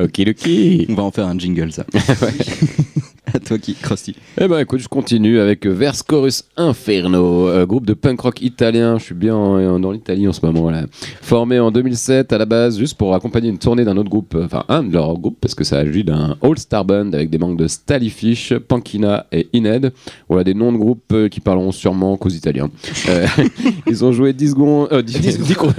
Ok, 0.00 0.20
ok. 0.26 0.48
On 0.88 0.94
va 0.94 1.02
en 1.04 1.12
faire 1.12 1.28
un 1.28 1.38
jingle, 1.38 1.72
ça. 1.72 1.86
toi 3.46 3.58
qui, 3.58 3.74
Krusty. 3.74 4.14
Eh 4.40 4.46
ben 4.48 4.58
écoute, 4.60 4.80
je 4.80 4.88
continue 4.88 5.38
avec 5.40 5.66
Vers 5.66 5.94
Chorus 6.06 6.44
Inferno, 6.56 7.48
euh, 7.48 7.66
groupe 7.66 7.86
de 7.86 7.94
punk 7.94 8.20
rock 8.20 8.40
italien. 8.42 8.98
Je 8.98 9.04
suis 9.04 9.14
bien 9.14 9.34
en- 9.34 9.78
dans 9.80 9.90
l'Italie 9.92 10.28
en 10.28 10.32
ce 10.32 10.44
moment 10.44 10.70
là. 10.70 10.84
Formé 11.20 11.58
en 11.58 11.70
2007 11.70 12.32
à 12.32 12.38
la 12.38 12.46
base, 12.46 12.78
juste 12.78 12.96
pour 12.96 13.14
accompagner 13.14 13.48
une 13.48 13.58
tournée 13.58 13.84
d'un 13.84 13.96
autre 13.96 14.08
groupe, 14.10 14.34
euh, 14.34 14.44
enfin 14.44 14.64
un 14.68 14.82
de 14.82 14.92
leurs 14.92 15.18
groupes, 15.18 15.38
parce 15.40 15.54
que 15.54 15.64
ça 15.64 15.82
s'agit 15.82 16.04
d'un 16.04 16.36
all-star 16.42 16.84
band 16.84 17.12
avec 17.12 17.30
des 17.30 17.38
membres 17.38 17.56
de 17.56 17.66
Stalifish, 17.66 18.54
Pankina 18.68 19.26
et 19.32 19.48
Ined. 19.52 19.92
Voilà 20.28 20.44
des 20.44 20.54
noms 20.54 20.72
de 20.72 20.78
groupes 20.78 21.12
euh, 21.12 21.28
qui 21.28 21.40
parleront 21.40 21.72
sûrement 21.72 22.16
qu'aux 22.16 22.28
Italiens. 22.28 22.70
Euh, 23.08 23.26
ils 23.88 24.04
ont 24.04 24.12
joué 24.12 24.32
10 24.32 24.50
secondes, 24.50 24.88
euh, 24.92 25.02
10, 25.02 25.38
10 25.40 25.54
con- 25.54 25.72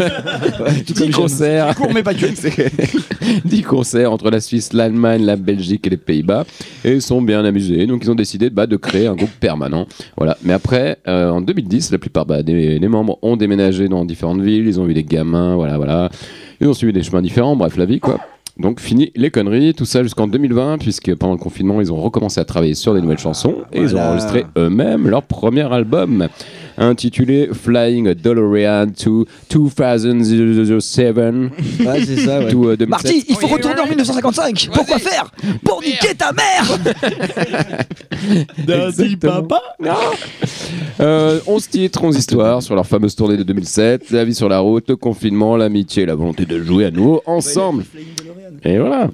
10 0.87 1.11
concerts. 1.11 1.75
Court 1.75 1.91
mais 1.93 2.03
pas 2.03 2.13
que. 2.13 2.25
C'est 2.35 2.71
10 3.45 3.61
concerts 3.63 4.11
entre 4.11 4.29
la 4.29 4.39
Suisse, 4.41 4.73
l'Allemagne, 4.73 5.23
la 5.23 5.35
Belgique 5.37 5.87
et 5.87 5.89
les 5.91 5.97
Pays-Bas 5.97 6.45
et 6.83 6.93
ils 6.93 7.01
sont 7.01 7.21
bien 7.21 7.44
amusés. 7.45 7.85
Donc 7.87 8.03
ils 8.03 8.11
ont 8.11 8.15
décidé 8.15 8.49
bah, 8.49 8.67
de 8.67 8.75
créer 8.75 9.07
un 9.07 9.15
groupe 9.15 9.31
permanent. 9.39 9.87
Voilà. 10.17 10.37
Mais 10.43 10.53
après, 10.53 10.97
euh, 11.07 11.29
en 11.29 11.41
2010, 11.41 11.91
la 11.91 11.97
plupart 11.97 12.25
bah, 12.25 12.43
des, 12.43 12.79
des 12.79 12.87
membres 12.87 13.17
ont 13.21 13.37
déménagé 13.37 13.87
dans 13.87 14.05
différentes 14.05 14.41
villes. 14.41 14.67
Ils 14.67 14.79
ont 14.79 14.87
eu 14.87 14.93
des 14.93 15.03
gamins, 15.03 15.55
voilà, 15.55 15.77
voilà. 15.77 16.09
Ils 16.61 16.67
ont 16.67 16.73
suivi 16.73 16.93
des 16.93 17.03
chemins 17.03 17.21
différents. 17.21 17.55
Bref, 17.55 17.77
la 17.77 17.85
vie, 17.85 17.99
quoi. 17.99 18.19
Donc 18.57 18.79
fini 18.79 19.11
les 19.15 19.31
conneries, 19.31 19.73
tout 19.73 19.83
ça 19.83 20.01
jusqu'en 20.01 20.27
2020, 20.27 20.77
puisque 20.77 21.13
pendant 21.15 21.33
le 21.33 21.39
confinement, 21.39 21.81
ils 21.81 21.91
ont 21.91 22.01
recommencé 22.01 22.39
à 22.39 22.45
travailler 22.45 22.73
sur 22.73 22.93
des 22.93 23.01
nouvelles 23.01 23.17
chansons 23.17 23.55
et 23.73 23.81
ils 23.81 23.95
ont 23.95 23.99
enregistré 23.99 24.45
eux-mêmes 24.57 25.09
leur 25.09 25.23
premier 25.23 25.69
album 25.73 26.29
intitulé 26.77 27.49
Flying 27.53 28.13
DeLorean 28.13 28.87
to 28.91 29.25
2007 29.49 31.15
Ouais, 31.17 32.05
c'est 32.05 32.17
ça, 32.17 32.39
ouais. 32.39 32.51
to, 32.51 32.69
euh, 32.69 32.77
2007. 32.77 32.87
Marty, 32.89 33.25
il 33.29 33.35
faut 33.35 33.47
retourner 33.47 33.81
en 33.81 33.87
1955 33.87 34.69
Pourquoi 34.73 34.99
faire 34.99 35.31
Pour 35.63 35.81
niquer 35.81 36.15
ta 36.15 36.31
mère 36.31 36.77
Exactement. 38.67 39.47
Non. 39.79 39.91
Euh, 40.99 41.39
11 41.47 41.69
titres, 41.69 42.03
11 42.03 42.17
histoires 42.17 42.61
sur 42.63 42.75
leur 42.75 42.85
fameuse 42.87 43.15
tournée 43.15 43.37
de 43.37 43.43
2007, 43.43 44.11
la 44.11 44.23
vie 44.23 44.35
sur 44.35 44.49
la 44.49 44.59
route, 44.59 44.85
le 44.89 44.95
confinement, 44.95 45.57
l'amitié 45.57 46.03
et 46.03 46.05
la 46.05 46.15
volonté 46.15 46.45
de 46.45 46.61
jouer 46.63 46.85
à 46.85 46.91
nouveau 46.91 47.21
ensemble. 47.25 47.83
Et 48.63 48.77
voilà. 48.77 49.09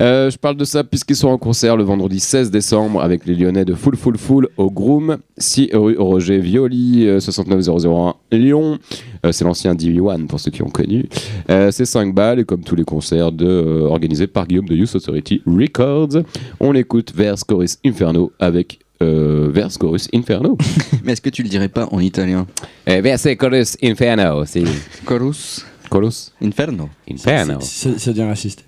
Euh, 0.00 0.30
je 0.30 0.36
parle 0.38 0.56
de 0.56 0.64
ça 0.64 0.84
puisqu'ils 0.84 1.16
sont 1.16 1.28
en 1.28 1.38
concert 1.38 1.76
le 1.76 1.84
vendredi 1.84 2.20
16 2.20 2.50
décembre 2.50 3.00
avec 3.02 3.26
les 3.26 3.34
Lyonnais 3.34 3.64
de 3.64 3.74
Full 3.74 3.96
Full 3.96 4.18
Full 4.18 4.48
au 4.56 4.70
Groom, 4.70 5.18
6 5.38 5.70
rue 5.74 5.96
Roger 5.98 6.38
Violi, 6.38 7.06
euh, 7.06 7.20
69001 7.20 8.14
Lyon. 8.32 8.78
Euh, 9.24 9.32
c'est 9.32 9.44
l'ancien 9.44 9.74
DV1 9.74 10.26
pour 10.26 10.40
ceux 10.40 10.50
qui 10.50 10.62
ont 10.62 10.70
connu. 10.70 11.06
Euh, 11.50 11.70
c'est 11.70 11.84
5 11.84 12.14
balles 12.14 12.40
et 12.40 12.44
comme 12.44 12.62
tous 12.62 12.76
les 12.76 12.84
concerts 12.84 13.32
de, 13.32 13.46
euh, 13.46 13.82
organisés 13.82 14.26
par 14.26 14.46
Guillaume 14.46 14.68
de 14.68 14.74
Youth 14.74 14.94
Authority 14.94 15.42
Records, 15.46 16.22
on 16.60 16.74
écoute 16.74 17.12
Vers 17.14 17.36
Chorus 17.46 17.78
Inferno 17.84 18.32
avec 18.38 18.78
euh, 19.02 19.48
Vers 19.50 19.68
Chorus 19.78 20.08
Inferno. 20.14 20.56
Mais 21.04 21.12
est-ce 21.12 21.20
que 21.20 21.30
tu 21.30 21.42
le 21.42 21.48
dirais 21.48 21.68
pas 21.68 21.88
en 21.90 22.00
italien? 22.00 22.46
Eh, 22.86 23.00
Vers 23.00 23.18
Chorus 23.38 23.76
Inferno, 23.82 24.44
c'est 24.44 24.64
Chorus? 25.04 25.64
Chorus 25.88 26.32
Inferno. 26.42 26.90
Inferno. 27.10 27.58
C'est 27.60 28.12
bien 28.12 28.28
raciste. 28.28 28.64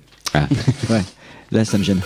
Là, 1.50 1.64
ça 1.64 1.78
me 1.78 1.83
gêne. 1.85 2.00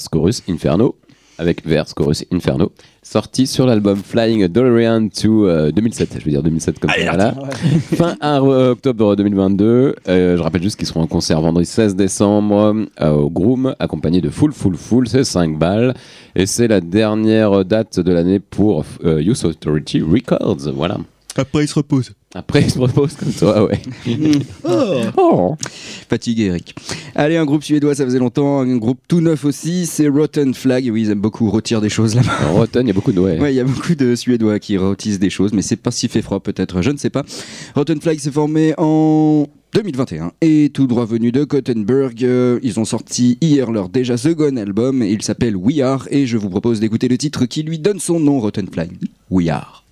Vers 0.00 0.10
Chorus 0.10 0.42
Inferno 0.48 0.96
avec 1.38 1.66
Verse, 1.66 1.94
Chorus, 1.94 2.22
Inferno, 2.30 2.70
sorti 3.02 3.46
sur 3.46 3.64
l'album 3.64 3.96
Flying 3.96 4.46
DeLorean 4.46 5.08
to 5.08 5.48
euh, 5.48 5.72
2007, 5.72 6.16
je 6.18 6.24
veux 6.26 6.30
dire 6.32 6.42
2007 6.42 6.78
comme 6.78 6.90
ça. 6.90 6.96
voilà. 7.02 7.34
Fin 7.96 8.14
à, 8.20 8.40
euh, 8.40 8.72
octobre 8.72 9.16
2022. 9.16 9.96
Euh, 10.06 10.36
je 10.36 10.42
rappelle 10.42 10.62
juste 10.62 10.76
qu'ils 10.76 10.86
seront 10.86 11.00
en 11.00 11.06
concert 11.06 11.40
vendredi 11.40 11.64
16 11.64 11.96
décembre 11.96 12.84
euh, 13.00 13.10
au 13.10 13.30
Groom, 13.30 13.74
accompagné 13.78 14.20
de 14.20 14.28
Full 14.28 14.52
Full 14.52 14.76
Full, 14.76 15.08
c'est 15.08 15.24
5 15.24 15.58
balles. 15.58 15.94
Et 16.36 16.44
c'est 16.44 16.68
la 16.68 16.82
dernière 16.82 17.64
date 17.64 18.00
de 18.00 18.12
l'année 18.12 18.38
pour 18.38 18.84
euh, 19.04 19.22
Youth 19.22 19.42
Authority 19.44 20.02
Records. 20.02 20.70
Voilà. 20.74 20.98
Après, 21.36 21.64
il 21.64 21.68
se 21.68 21.74
repose. 21.74 22.12
Après, 22.32 22.62
il 22.62 22.70
se 22.70 22.78
repose 22.78 23.14
comme 23.14 23.32
toi, 23.32 23.64
ouais. 23.64 23.82
Oh. 25.16 25.56
Fatigué, 26.08 26.44
Eric. 26.44 26.76
Allez, 27.16 27.36
un 27.36 27.44
groupe 27.44 27.64
suédois, 27.64 27.96
ça 27.96 28.04
faisait 28.04 28.20
longtemps. 28.20 28.60
Un 28.60 28.76
groupe 28.76 29.00
tout 29.08 29.20
neuf 29.20 29.44
aussi, 29.44 29.84
c'est 29.86 30.06
Rotten 30.06 30.54
Flag. 30.54 30.88
Oui, 30.92 31.02
ils 31.02 31.10
aiment 31.10 31.20
beaucoup 31.20 31.50
rôtir 31.50 31.80
des 31.80 31.88
choses 31.88 32.14
là-bas. 32.14 32.48
En 32.48 32.54
Rotten, 32.54 32.86
il 32.86 32.88
y 32.88 32.90
a 32.90 32.94
beaucoup 32.94 33.10
de 33.10 33.18
ouais. 33.18 33.40
Ouais, 33.40 33.52
il 33.52 33.56
y 33.56 33.60
a 33.60 33.64
beaucoup 33.64 33.96
de 33.96 34.14
Suédois 34.14 34.60
qui 34.60 34.78
rôtissent 34.78 35.18
des 35.18 35.30
choses, 35.30 35.52
mais 35.52 35.62
c'est 35.62 35.74
pas 35.74 35.90
si 35.90 36.06
fait 36.06 36.22
froid 36.22 36.38
peut-être, 36.38 36.82
je 36.82 36.92
ne 36.92 36.98
sais 36.98 37.10
pas. 37.10 37.24
Rotten 37.74 38.00
Flag 38.00 38.18
s'est 38.20 38.30
formé 38.30 38.74
en 38.78 39.48
2021 39.74 40.30
et 40.40 40.70
tout 40.72 40.86
droit 40.86 41.06
venu 41.06 41.32
de 41.32 41.42
Gothenburg. 41.42 42.14
Euh, 42.22 42.60
ils 42.62 42.78
ont 42.78 42.84
sorti 42.84 43.38
hier 43.40 43.72
leur 43.72 43.88
déjà 43.88 44.16
second 44.16 44.56
album 44.56 45.02
il 45.02 45.22
s'appelle 45.22 45.56
We 45.56 45.80
Are 45.80 46.06
et 46.10 46.26
je 46.26 46.36
vous 46.36 46.48
propose 46.48 46.78
d'écouter 46.78 47.08
le 47.08 47.18
titre 47.18 47.46
qui 47.46 47.64
lui 47.64 47.80
donne 47.80 47.98
son 47.98 48.20
nom, 48.20 48.38
Rotten 48.38 48.68
Flag. 48.68 48.90
We 49.30 49.48
Are. 49.48 49.84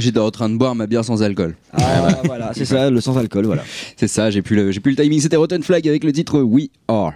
J'étais 0.00 0.18
en 0.18 0.30
train 0.30 0.48
de 0.48 0.56
boire 0.56 0.74
ma 0.74 0.86
bière 0.86 1.04
sans 1.04 1.22
alcool. 1.22 1.54
Ah, 1.72 2.08
voilà, 2.24 2.52
c'est 2.54 2.64
ça, 2.64 2.90
le 2.90 3.00
sans 3.00 3.16
alcool, 3.16 3.46
voilà. 3.46 3.62
C'est 3.96 4.08
ça, 4.08 4.30
j'ai 4.30 4.42
plus 4.42 4.56
le, 4.56 4.70
j'ai 4.72 4.80
plus 4.80 4.92
le 4.92 5.02
timing. 5.02 5.20
C'était 5.20 5.36
Rotten 5.36 5.62
Flag 5.62 5.86
avec 5.88 6.04
le 6.04 6.12
titre 6.12 6.40
We 6.40 6.68
Are. 6.88 7.12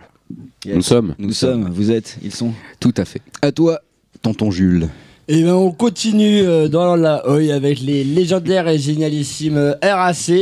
Yes. 0.65 0.77
Nous 0.77 0.83
sommes. 0.83 1.15
Nous 1.19 1.33
sommes, 1.33 1.69
vous 1.71 1.91
êtes, 1.91 2.19
ils 2.23 2.35
sont. 2.35 2.53
Tout 2.81 2.95
à 2.97 3.05
fait. 3.05 3.21
À 3.43 3.53
toi, 3.53 3.81
tonton 4.23 4.51
Jules. 4.51 4.89
Et 5.29 5.43
ben 5.45 5.55
on 5.55 5.71
continue 5.71 6.43
euh, 6.43 6.69
dans 6.69 6.97
la 6.97 7.29
Oi 7.29 7.53
avec 7.53 7.81
les 7.81 8.03
légendaires 8.05 8.69
et 8.69 8.79
génialissimes 8.79 9.77
RAC. 9.83 10.33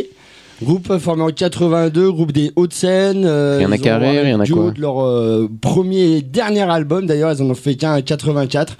Groupe 0.63 0.99
formé 0.99 1.23
en 1.23 1.31
82, 1.31 2.13
groupe 2.13 2.33
des 2.33 2.53
Hauts-de-Seine. 2.55 3.25
euh, 3.25 3.57
Rien 3.59 3.73
à 3.73 3.95
un 3.95 3.99
rien 3.99 4.41
à 4.41 4.47
quoi 4.47 4.71
de 4.71 4.81
leur 4.81 5.03
euh, 5.03 5.49
premier 5.63 6.17
et 6.19 6.23
dernier 6.23 6.61
album, 6.71 7.07
d'ailleurs, 7.07 7.33
ils 7.33 7.43
en 7.43 7.47
ont 7.49 7.55
fait 7.55 7.77
qu'un 7.77 7.97
en 7.97 8.03
84, 8.03 8.77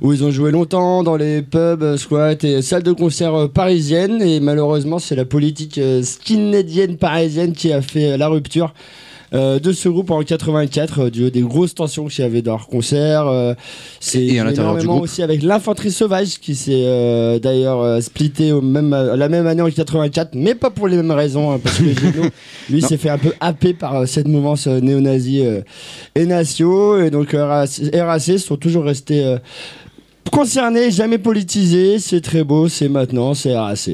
où 0.00 0.12
ils 0.12 0.22
ont 0.24 0.30
joué 0.30 0.50
longtemps 0.50 1.02
dans 1.02 1.16
les 1.16 1.42
pubs, 1.42 1.82
euh, 1.82 1.96
squats 1.96 2.42
et 2.42 2.62
salles 2.62 2.82
de 2.82 2.92
concert 2.92 3.34
euh, 3.34 3.48
parisiennes. 3.48 4.22
Et 4.22 4.40
malheureusement, 4.40 4.98
c'est 4.98 5.16
la 5.16 5.24
politique 5.24 5.78
euh, 5.78 6.02
skinheadienne 6.02 6.96
parisienne 6.96 7.52
qui 7.52 7.72
a 7.72 7.82
fait 7.82 8.16
la 8.16 8.28
rupture. 8.28 8.72
euh, 9.34 9.58
de 9.58 9.72
ce 9.72 9.90
groupe 9.90 10.10
en 10.10 10.22
84, 10.22 11.00
euh, 11.00 11.10
du 11.10 11.30
des 11.30 11.42
grosses 11.42 11.74
tensions 11.74 12.06
qu'il 12.06 12.22
y 12.22 12.26
avait 12.26 12.40
dans 12.40 12.52
leur 12.52 12.66
concert. 12.66 13.26
euh, 13.26 13.52
c'est 14.00 14.24
énormément 14.24 15.00
aussi 15.00 15.22
avec 15.22 15.42
l'infanterie 15.42 15.90
sauvage 15.92 16.38
qui 16.40 16.54
s'est 16.54 17.38
d'ailleurs 17.42 18.02
splitté 18.02 18.52
au 18.52 18.62
même, 18.62 18.90
la 18.90 19.28
même 19.28 19.46
année 19.46 19.60
en 19.60 19.70
84, 19.70 20.30
mais 20.34 20.54
pas 20.54 20.70
pour 20.70 20.88
les 20.88 20.96
mêmes 20.96 21.10
raisons, 21.10 21.52
hein, 21.52 21.60
parce 21.62 21.76
que 21.78 21.84
Gino, 22.00 22.24
lui, 22.70 22.80
s'est 22.80 22.96
fait 22.96 23.10
un 23.10 23.18
peu 23.18 23.32
happer 23.40 23.74
par 23.74 24.08
cette 24.08 24.28
mouvance 24.28 24.66
néo-nazie 24.66 25.42
et 26.14 26.24
natio, 26.24 26.98
et 27.00 27.10
donc 27.10 27.32
RAC, 27.32 27.68
RAC 27.92 28.38
sont 28.38 28.56
toujours 28.56 28.84
restés 28.84 29.36
concernés, 30.30 30.90
jamais 30.90 31.18
politisés, 31.18 31.98
c'est 31.98 32.20
très 32.20 32.44
beau, 32.44 32.68
c'est 32.68 32.88
maintenant, 32.88 33.34
c'est 33.34 33.56
RAC. 33.56 33.90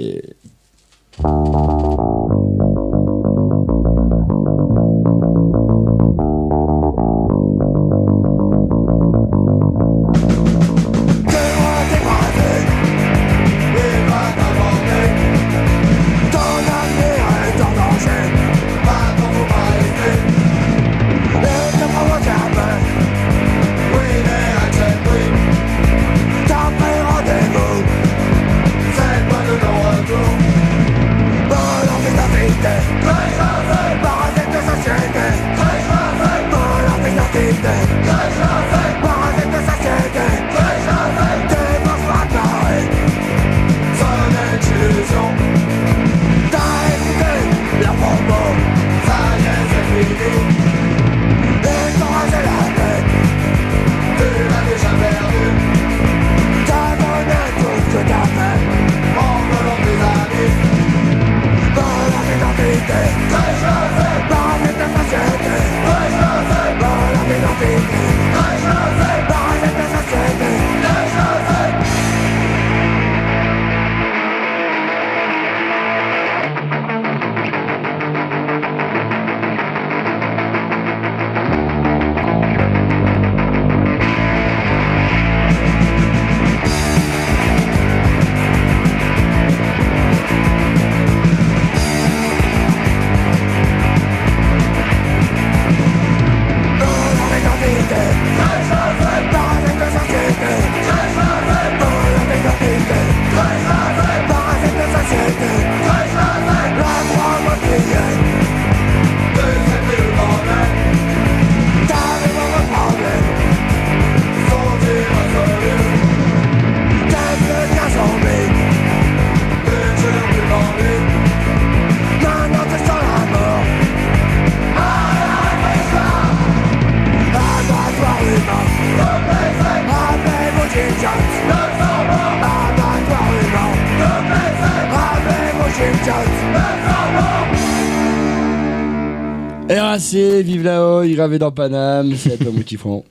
Gravé 141.25 141.39
dans 141.39 141.53
Paname, 141.53 142.15
c'est 142.17 142.35
à 142.35 142.37
toi 142.37 142.53
front. 142.77 143.03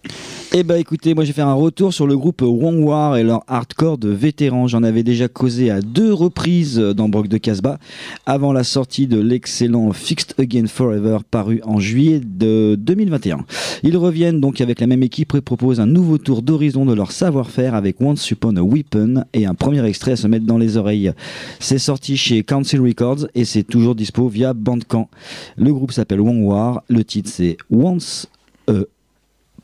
Eh 0.56 0.62
bah 0.62 0.78
écoutez, 0.78 1.16
moi 1.16 1.24
je 1.24 1.30
vais 1.30 1.34
faire 1.34 1.48
un 1.48 1.56
retour 1.56 1.96
sur 1.96 2.06
le 2.06 2.16
groupe 2.16 2.44
Wong 2.44 2.84
War 2.84 3.18
et 3.18 3.24
leur 3.24 3.44
hardcore 3.48 3.98
de 3.98 4.10
vétérans. 4.10 4.68
J'en 4.68 4.84
avais 4.84 5.02
déjà 5.02 5.28
causé 5.28 5.72
à 5.72 5.82
deux 5.82 6.14
reprises 6.14 6.78
dans 6.78 7.10
Brock 7.10 7.28
de 7.28 7.40
Casbah, 7.40 7.80
avant 8.28 8.54
la 8.54 8.64
sortie 8.64 9.08
de 9.08 9.20
l'excellent 9.20 9.92
Fixed 9.94 10.36
Again 10.38 10.68
Forever 10.68 11.18
paru 11.32 11.60
en 11.64 11.80
juillet 11.80 12.22
de 12.24 12.76
2021. 12.80 13.46
Ils 13.82 13.98
reviennent 13.98 14.40
donc 14.42 14.62
avec 14.62 14.80
la 14.80 14.86
même 14.86 15.02
équipe 15.02 15.34
et 15.34 15.42
proposent 15.42 15.80
un 15.80 15.88
nouveau 15.88 16.20
tour 16.20 16.44
d'horizon 16.44 16.86
de 16.86 16.94
leur 16.94 17.12
savoir-faire 17.12 17.74
avec 17.74 18.00
Once 18.00 18.30
Upon 18.30 18.56
a 18.56 18.62
Weapon 18.62 19.24
et 19.34 19.48
un 19.48 19.56
premier 19.56 19.84
extrait 19.84 20.12
à 20.12 20.18
se 20.18 20.28
mettre 20.28 20.46
dans 20.46 20.60
les 20.60 20.78
oreilles. 20.78 21.14
C'est 21.60 21.80
sorti 21.80 22.16
chez 22.16 22.44
Council 22.44 22.80
Records 22.80 23.26
et 23.34 23.46
c'est 23.46 23.64
toujours 23.64 23.96
dispo 23.96 24.28
via 24.28 24.54
Bandcamp. 24.54 25.10
Le 25.58 25.74
groupe 25.74 25.94
s'appelle 25.94 26.22
Wong 26.22 26.46
War, 26.46 26.84
le 26.90 27.04
titre 27.04 27.32
c'est 27.34 27.58
Once 27.72 28.28
a 28.68 28.74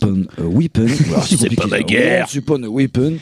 Upon 0.01 0.23
a 0.37 0.41
Weapon. 0.43 0.87
C'est 1.25 1.55
pas 1.55 1.67
ma 1.67 1.77
ça. 1.77 1.83
guerre. 1.83 2.25
Once 2.25 2.35
Upon 2.35 2.63
a 2.63 2.67
Weapon. 2.69 3.13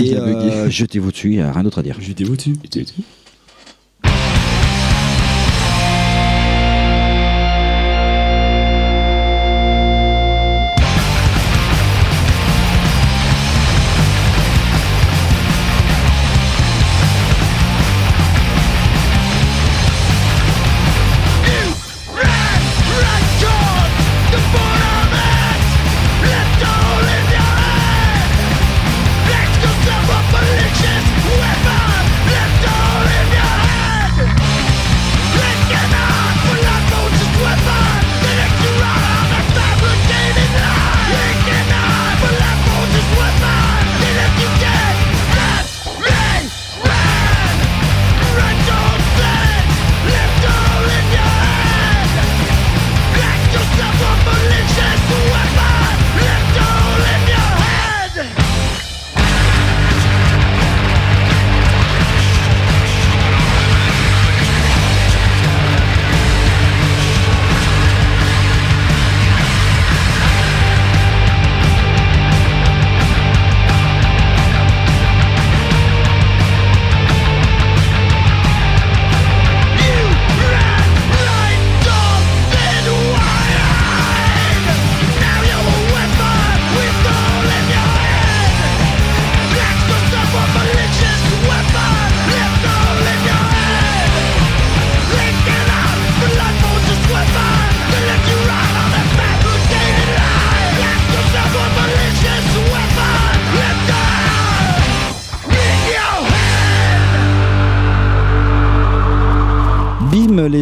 Et 0.00 0.14
euh, 0.16 0.68
jetez-vous 0.70 1.12
dessus, 1.12 1.28
il 1.32 1.36
n'y 1.36 1.42
a 1.42 1.52
rien 1.52 1.62
d'autre 1.62 1.78
à 1.78 1.82
dire. 1.82 1.96
Jetez-vous 2.00 2.36
dessus. 2.36 2.52
Bim, 2.52 2.82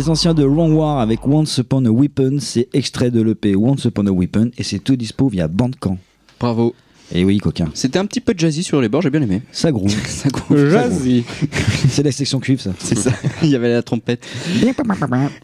les 0.05 0.11
anciens 0.11 0.34
de 0.34 0.44
Wrong 0.44 0.70
War 0.74 0.98
avec 0.98 1.26
Once 1.26 1.57
Upon 1.57 1.86
a 1.86 1.88
Weapon, 1.88 2.36
c'est 2.38 2.68
extrait 2.74 3.11
de 3.11 3.22
l'EP 3.22 3.57
Once 3.57 3.86
Upon 3.86 4.07
a 4.07 4.11
Weapon 4.11 4.50
et 4.59 4.62
c'est 4.62 4.78
tout 4.78 4.96
dispo 4.96 5.28
via 5.28 5.48
Bandcamp. 5.48 5.96
Bravo. 6.38 6.74
Et 7.14 7.24
oui, 7.24 7.38
coquin, 7.38 7.70
C'était 7.72 7.98
un 7.98 8.05
petit 8.05 8.20
peu 8.20 8.34
jazzy 8.36 8.62
sur 8.62 8.82
les 8.82 8.90
bords, 8.90 9.00
j'ai 9.00 9.09
bien 9.09 9.22
aimé. 9.22 9.40
ça 9.50 9.72
groove. 9.72 9.94
Ça 10.07 10.28
groove. 10.28 10.70
Jazzy. 10.70 11.24
c'est 11.88 12.02
la 12.02 12.12
section 12.12 12.38
cuivre, 12.38 12.61
ça. 12.61 12.72
C'est 12.78 12.98
ça. 12.98 13.12
Il 13.42 13.48
y 13.48 13.57
avait 13.57 13.72
la 13.72 13.82
trompette. 13.82 14.26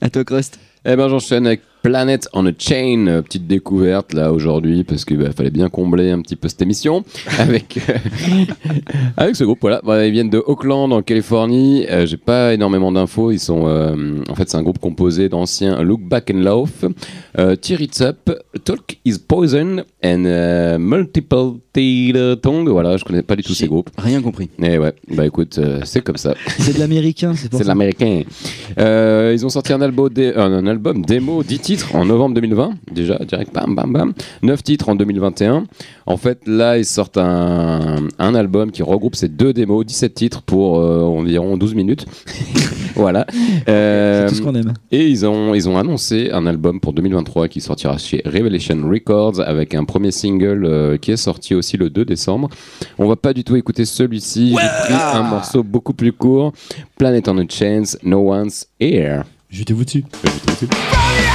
À 0.02 0.10
toi, 0.10 0.24
Crust. 0.24 0.58
Eh 0.86 0.96
ben 0.96 1.08
j'enchaîne 1.08 1.46
avec 1.46 1.60
Planet 1.82 2.28
on 2.34 2.46
a 2.46 2.50
Chain, 2.56 3.06
euh, 3.06 3.22
petite 3.22 3.46
découverte 3.46 4.12
là 4.12 4.32
aujourd'hui 4.32 4.84
parce 4.84 5.04
qu'il 5.06 5.32
fallait 5.32 5.50
bien 5.50 5.68
combler 5.70 6.10
un 6.10 6.20
petit 6.20 6.36
peu 6.36 6.48
cette 6.48 6.60
émission 6.60 7.04
avec 7.38 7.78
euh, 7.88 7.94
avec 9.16 9.36
ce 9.36 9.44
groupe 9.44 9.58
voilà. 9.60 9.80
Voilà, 9.82 10.06
ils 10.06 10.12
viennent 10.12 10.30
de 10.30 10.42
Oakland 10.46 10.92
en 10.92 11.02
Californie. 11.02 11.86
Euh, 11.90 12.04
J'ai 12.06 12.16
pas 12.18 12.52
énormément 12.52 12.92
d'infos. 12.92 13.30
Ils 13.30 13.38
sont 13.38 13.66
euh, 13.66 14.22
en 14.28 14.34
fait 14.34 14.50
c'est 14.50 14.58
un 14.58 14.62
groupe 14.62 14.78
composé 14.78 15.28
d'anciens 15.28 15.82
Look 15.82 16.02
Back 16.02 16.30
and 16.34 16.40
Laugh, 16.40 16.84
euh, 17.38 17.56
Tear 17.56 17.80
It 17.80 18.00
Up, 18.02 18.30
Talk 18.64 18.98
Is 19.04 19.18
Poison 19.26 19.82
and 20.04 20.76
Multiple 20.78 21.60
Tongue. 22.42 22.68
Voilà, 22.68 22.96
je 22.96 23.04
connais 23.04 23.22
pas 23.22 23.36
du 23.36 23.42
tout 23.42 23.54
ces 23.54 23.68
groupes. 23.68 23.90
Rien 23.96 24.20
compris. 24.20 24.50
Eh 24.62 24.78
ouais, 24.78 24.92
bah 25.14 25.24
écoute, 25.26 25.58
c'est 25.84 26.02
comme 26.02 26.16
ça. 26.16 26.34
C'est 26.58 26.74
de 26.74 26.78
l'américain, 26.78 27.32
c'est 27.34 27.48
pour 27.50 27.58
C'est 27.58 27.64
de 27.64 27.68
l'américain. 27.68 28.22
Ils 28.78 29.46
ont 29.46 29.50
sorti 29.50 29.72
un 29.72 29.80
album, 29.80 30.10
un 30.36 30.66
album 30.70 31.04
démo, 31.04 31.42
10 31.42 31.58
titres 31.58 31.94
en 31.94 32.04
novembre 32.06 32.34
2020. 32.36 32.70
Déjà, 32.92 33.18
direct, 33.18 33.52
bam, 33.52 33.74
bam, 33.74 33.92
bam. 33.92 34.12
9 34.42 34.62
titres 34.62 34.88
en 34.88 34.94
2021. 34.94 35.64
En 36.06 36.16
fait, 36.16 36.40
là, 36.46 36.78
ils 36.78 36.84
sortent 36.84 37.18
un, 37.18 37.96
un 38.18 38.34
album 38.34 38.70
qui 38.70 38.82
regroupe 38.82 39.14
ces 39.16 39.28
deux 39.28 39.52
démos, 39.52 39.84
17 39.84 40.14
titres 40.14 40.42
pour 40.42 40.78
euh, 40.80 41.02
environ 41.02 41.56
12 41.56 41.74
minutes. 41.74 42.06
voilà. 42.94 43.26
Euh, 43.68 44.26
C'est 44.26 44.32
tout 44.32 44.38
ce 44.38 44.42
qu'on 44.42 44.54
aime. 44.54 44.72
et 44.90 45.06
ils 45.06 45.26
ont, 45.26 45.54
ils 45.54 45.68
ont 45.68 45.76
annoncé 45.78 46.30
un 46.32 46.46
album 46.46 46.80
pour 46.80 46.92
2023 46.92 47.48
qui 47.48 47.60
sortira 47.60 47.98
chez 47.98 48.22
Revelation 48.24 48.88
Records 48.88 49.40
avec 49.40 49.74
un 49.74 49.84
premier 49.84 50.10
single 50.10 50.64
euh, 50.64 50.96
qui 50.96 51.10
est 51.12 51.16
sorti 51.16 51.54
aussi 51.54 51.76
le 51.76 51.90
2 51.90 52.04
décembre. 52.04 52.48
On 52.98 53.08
va 53.08 53.16
pas 53.16 53.32
du 53.32 53.44
tout 53.44 53.56
écouter 53.56 53.84
celui-ci. 53.84 54.50
J'ai 54.50 54.94
pris 54.94 54.94
un 54.94 55.22
morceau 55.22 55.62
beaucoup 55.62 55.92
plus 55.92 56.12
court. 56.12 56.52
Planet 56.98 57.28
on 57.28 57.38
a 57.38 57.44
Chance, 57.48 57.98
No 58.02 58.30
One's 58.32 58.66
Here. 58.80 59.22
Jetez-vous 59.50 59.84
dessus. 59.84 60.04
Violence, 60.22 60.70
radical 60.92 61.29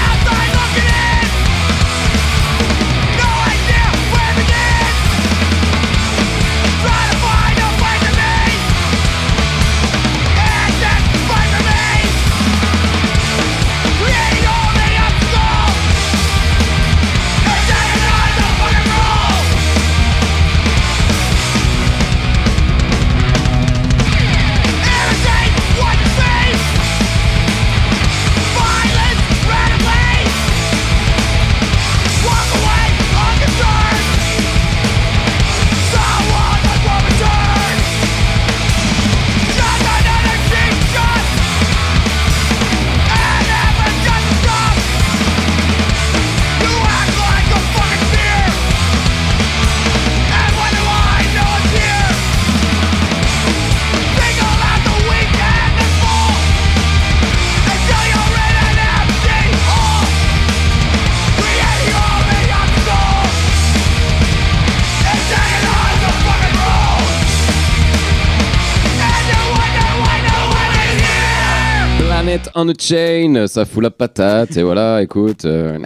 on 72.66 72.70
a 72.70 72.74
Chain, 72.80 73.46
ça 73.48 73.66
fout 73.66 73.84
la 73.84 73.92
patate, 73.92 74.58
et 74.58 74.64
voilà, 74.64 75.02
écoute. 75.04 75.46
euh, 75.46 75.78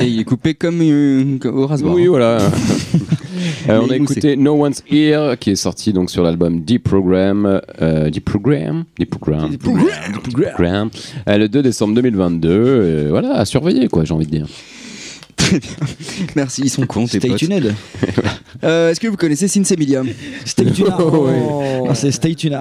Et 0.00 0.06
il 0.06 0.20
est 0.20 0.24
coupé 0.24 0.54
comme 0.54 0.80
euh, 0.82 1.38
comme 1.38 1.58
au 1.58 1.66
rasoir. 1.66 1.94
Oui, 1.94 2.06
voilà. 2.06 2.38
Euh, 3.68 3.80
on 3.82 3.86
Mais 3.88 3.96
a 3.96 3.98
moussé. 3.98 4.12
écouté 4.12 4.36
No 4.36 4.52
One's 4.64 4.82
Here, 4.90 5.36
qui 5.38 5.50
est 5.50 5.56
sorti 5.56 5.92
donc 5.92 6.08
sur 6.10 6.22
l'album 6.22 6.60
Deep 6.60 6.84
Program. 6.84 7.60
euh, 7.82 8.08
Deep 8.10 8.24
Program 8.24 8.84
Deep 8.98 9.10
Program. 9.10 9.50
Deep 9.50 9.60
Program. 10.54 10.88
Euh, 11.28 11.38
le 11.38 11.48
2 11.48 11.62
décembre 11.62 11.94
2022. 11.94 12.48
euh, 12.50 13.06
voilà, 13.10 13.32
à 13.34 13.44
surveiller, 13.44 13.88
quoi, 13.88 14.04
j'ai 14.04 14.14
envie 14.14 14.26
de 14.26 14.30
dire. 14.30 14.46
Merci, 16.36 16.62
ils 16.64 16.70
sont 16.70 16.86
cons, 16.86 17.06
tes 17.06 17.18
Stay 17.18 17.28
potes. 17.28 17.38
tuned. 17.38 17.74
Euh, 18.62 18.90
Est-ce 18.92 19.00
que 19.00 19.08
vous 19.08 19.16
connaissez 19.16 19.48
Sinsemilia 19.48 20.02
Stay 20.46 20.64
tuned. 20.70 20.86
Oh. 20.98 21.28
Non, 21.86 21.94
c'est 21.94 22.12
Stay 22.12 22.34
tuned. 22.34 22.56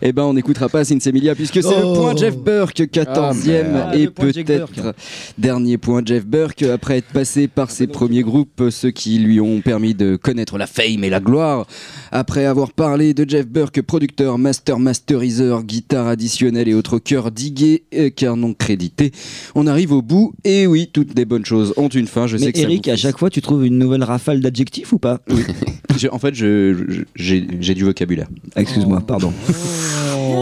Eh 0.00 0.12
ben, 0.12 0.22
on 0.22 0.32
n'écoutera 0.34 0.68
pas 0.68 0.84
Sinsemilia 0.84 1.34
puisque 1.34 1.62
c'est 1.62 1.68
le 1.80 1.84
Oh. 1.84 1.94
point 1.96 2.16
Jeff 2.16 2.36
Burke, 2.38 2.82
14e 2.90 3.72
merde. 3.72 3.94
et 3.94 4.02
Ah, 4.02 4.04
le 4.04 4.10
point 4.10 4.30
Jeff 4.32 4.44
peut-être 4.46 4.72
Burke. 4.82 4.96
dernier 5.36 5.76
point 5.76 6.02
Jeff 6.04 6.24
Burke 6.24 6.62
après 6.62 6.98
être 6.98 7.08
passé 7.12 7.48
par 7.48 7.70
ses 7.70 7.86
premiers 7.88 8.22
groupes, 8.22 8.62
ceux 8.70 8.90
qui 8.92 9.18
lui 9.18 9.40
ont 9.40 9.60
permis 9.60 9.92
de 9.94 10.16
connaître 10.16 10.56
la 10.56 10.66
fame 10.66 11.02
et 11.04 11.10
la 11.10 11.20
gloire. 11.20 11.66
Après 12.12 12.44
avoir 12.46 12.72
parlé 12.72 13.12
de 13.12 13.28
Jeff 13.28 13.46
Burke, 13.46 13.82
producteur, 13.82 14.38
master, 14.38 14.78
masteriseur, 14.78 15.64
guitare 15.64 16.06
additionnelle 16.06 16.68
et 16.68 16.74
autres 16.74 16.98
chœurs 17.00 17.30
digués 17.32 17.82
euh, 17.94 18.08
car 18.14 18.36
non 18.36 18.54
crédités, 18.54 19.10
on 19.56 19.66
arrive 19.66 19.92
au 19.92 20.00
bout. 20.00 20.32
Et 20.44 20.66
oui, 20.66 20.88
toutes 20.92 21.14
les 21.24 21.26
bonnes 21.26 21.46
choses 21.46 21.72
ont 21.78 21.88
une 21.88 22.06
fin. 22.06 22.26
Je 22.26 22.36
sais 22.36 22.52
que 22.52 22.58
ça 22.58 22.64
Eric, 22.64 22.84
vous 22.86 22.92
à 22.92 22.96
chaque 22.96 23.18
fois, 23.18 23.30
tu 23.30 23.40
trouves 23.40 23.64
une 23.64 23.78
nouvelle 23.78 24.04
rafale 24.04 24.40
d'adjectifs 24.40 24.92
ou 24.92 24.98
pas 24.98 25.20
Je- 25.96 26.08
en 26.08 26.18
fait, 26.18 26.34
je- 26.34 26.84
je- 26.86 27.02
j'ai 27.16 27.46
j'ai 27.60 27.72
du 27.74 27.82
vocabulaire. 27.84 28.26
Excuse-moi, 28.56 29.00
pardon. 29.06 29.32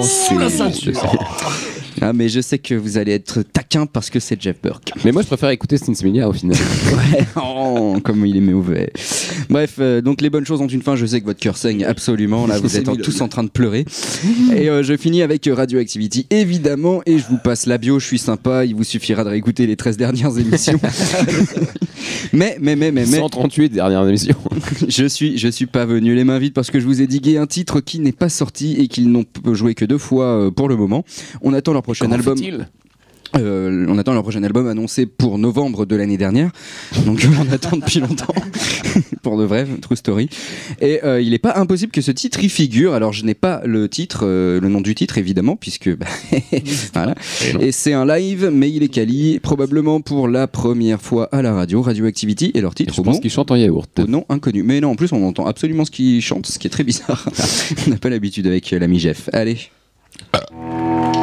Sous 0.02 0.38
la 0.38 0.50
ceinture. 0.50 1.00
Ah, 2.00 2.12
mais 2.12 2.28
je 2.28 2.40
sais 2.40 2.58
que 2.58 2.74
vous 2.74 2.96
allez 2.98 3.12
être 3.12 3.42
taquin 3.42 3.86
parce 3.86 4.10
que 4.10 4.18
c'est 4.20 4.40
Jeff 4.40 4.56
Burke. 4.62 4.92
Mais 5.04 5.12
moi, 5.12 5.22
je 5.22 5.26
préfère 5.26 5.50
écouter 5.50 5.76
Sinsemilia 5.76 6.28
au 6.28 6.32
final. 6.32 6.56
Oh, 7.36 7.96
comme 8.02 8.26
il 8.26 8.36
est 8.36 8.40
mauvais. 8.40 8.92
Bref, 9.48 9.76
euh, 9.78 10.00
donc 10.00 10.20
les 10.20 10.30
bonnes 10.30 10.44
choses 10.46 10.60
ont 10.60 10.66
une 10.66 10.82
fin. 10.82 10.96
Je 10.96 11.06
sais 11.06 11.20
que 11.20 11.26
votre 11.26 11.38
cœur 11.40 11.56
saigne 11.56 11.84
absolument. 11.84 12.46
Là, 12.46 12.58
vous 12.62 12.76
êtes 12.76 12.88
en- 12.88 12.96
tous 12.96 13.20
en 13.20 13.28
train 13.28 13.44
de 13.44 13.48
pleurer. 13.50 13.84
Et 14.54 14.68
euh, 14.68 14.82
je 14.82 14.96
finis 14.96 15.22
avec 15.22 15.46
euh, 15.46 15.54
Radioactivity, 15.54 16.26
évidemment. 16.30 17.02
Et 17.06 17.18
je 17.18 17.24
vous 17.28 17.38
passe 17.38 17.66
la 17.66 17.78
bio. 17.78 17.98
Je 17.98 18.06
suis 18.06 18.18
sympa. 18.18 18.64
Il 18.64 18.74
vous 18.74 18.84
suffira 18.84 19.24
de 19.24 19.30
réécouter 19.30 19.66
les 19.66 19.76
13 19.76 19.96
dernières 19.96 20.36
émissions. 20.38 20.78
mais, 22.32 22.56
mais, 22.60 22.76
mais, 22.76 22.90
mais, 22.92 23.06
mais, 23.06 23.18
138 23.18 23.70
dernière 23.70 24.06
émission. 24.06 24.34
je 24.88 25.06
suis, 25.06 25.38
je 25.38 25.48
suis 25.48 25.66
pas 25.66 25.84
venu 25.84 26.14
les 26.14 26.24
mains 26.24 26.38
vides 26.38 26.54
parce 26.54 26.70
que 26.70 26.80
je 26.80 26.86
vous 26.86 27.00
ai 27.00 27.06
digué 27.06 27.38
un 27.38 27.46
titre 27.46 27.80
qui 27.80 28.00
n'est 28.00 28.12
pas 28.12 28.28
sorti 28.28 28.76
et 28.78 28.88
qu'ils 28.88 29.10
n'ont 29.10 29.24
joué 29.52 29.74
que 29.74 29.84
deux 29.84 29.98
fois 29.98 30.50
pour 30.54 30.68
le 30.68 30.76
moment. 30.76 31.04
On 31.42 31.52
attend 31.52 31.72
leur 31.72 31.81
prochain 31.82 32.06
Comment 32.06 32.16
album. 32.16 32.66
Euh, 33.36 33.86
on 33.88 33.96
attend 33.98 34.12
leur 34.12 34.22
prochain 34.22 34.42
album 34.42 34.66
annoncé 34.66 35.06
pour 35.06 35.38
novembre 35.38 35.86
de 35.86 35.96
l'année 35.96 36.18
dernière. 36.18 36.50
Donc 37.06 37.26
on 37.40 37.50
attend 37.52 37.76
depuis 37.76 38.00
longtemps. 38.00 38.34
pour 39.22 39.38
de 39.38 39.44
vrai, 39.44 39.66
true 39.80 39.96
story. 39.96 40.28
Et 40.80 41.02
euh, 41.04 41.20
il 41.20 41.30
n'est 41.30 41.38
pas 41.38 41.54
impossible 41.56 41.92
que 41.92 42.02
ce 42.02 42.10
titre 42.10 42.42
y 42.44 42.48
figure. 42.48 42.92
Alors 42.92 43.12
je 43.12 43.24
n'ai 43.24 43.34
pas 43.34 43.62
le 43.64 43.88
titre, 43.88 44.20
euh, 44.24 44.60
le 44.60 44.68
nom 44.68 44.80
du 44.80 44.94
titre 44.94 45.16
évidemment, 45.16 45.56
puisque 45.56 45.94
bah, 45.96 46.06
voilà. 46.92 47.14
Et. 47.60 47.68
Et 47.68 47.72
c'est 47.72 47.94
un 47.94 48.04
live, 48.04 48.50
mais 48.52 48.70
il 48.70 48.82
est 48.82 48.88
quali, 48.88 49.40
probablement 49.40 50.00
pour 50.00 50.28
la 50.28 50.46
première 50.46 51.00
fois 51.00 51.28
à 51.32 51.40
la 51.40 51.54
radio, 51.54 51.80
Radioactivity, 51.80 52.52
et 52.54 52.60
leur 52.60 52.74
titre 52.74 52.94
Je 52.94 53.00
au 53.00 53.04
pense 53.04 53.14
nom, 53.16 53.20
qu'il 53.20 53.30
chante 53.30 53.50
en 53.50 53.56
yaourt. 53.56 53.98
au 53.98 54.06
nom 54.06 54.26
inconnu. 54.28 54.62
Mais 54.62 54.80
non, 54.80 54.90
en 54.90 54.96
plus 54.96 55.12
on 55.12 55.26
entend 55.26 55.46
absolument 55.46 55.84
ce 55.84 55.90
qu'ils 55.90 56.20
chantent, 56.20 56.46
ce 56.46 56.58
qui 56.58 56.66
est 56.66 56.70
très 56.70 56.84
bizarre. 56.84 57.26
on 57.86 57.90
n'a 57.90 57.96
pas 57.96 58.10
l'habitude 58.10 58.46
avec 58.46 58.70
l'ami 58.72 58.98
Jeff. 58.98 59.30
Allez. 59.32 59.70
Let 60.34 61.21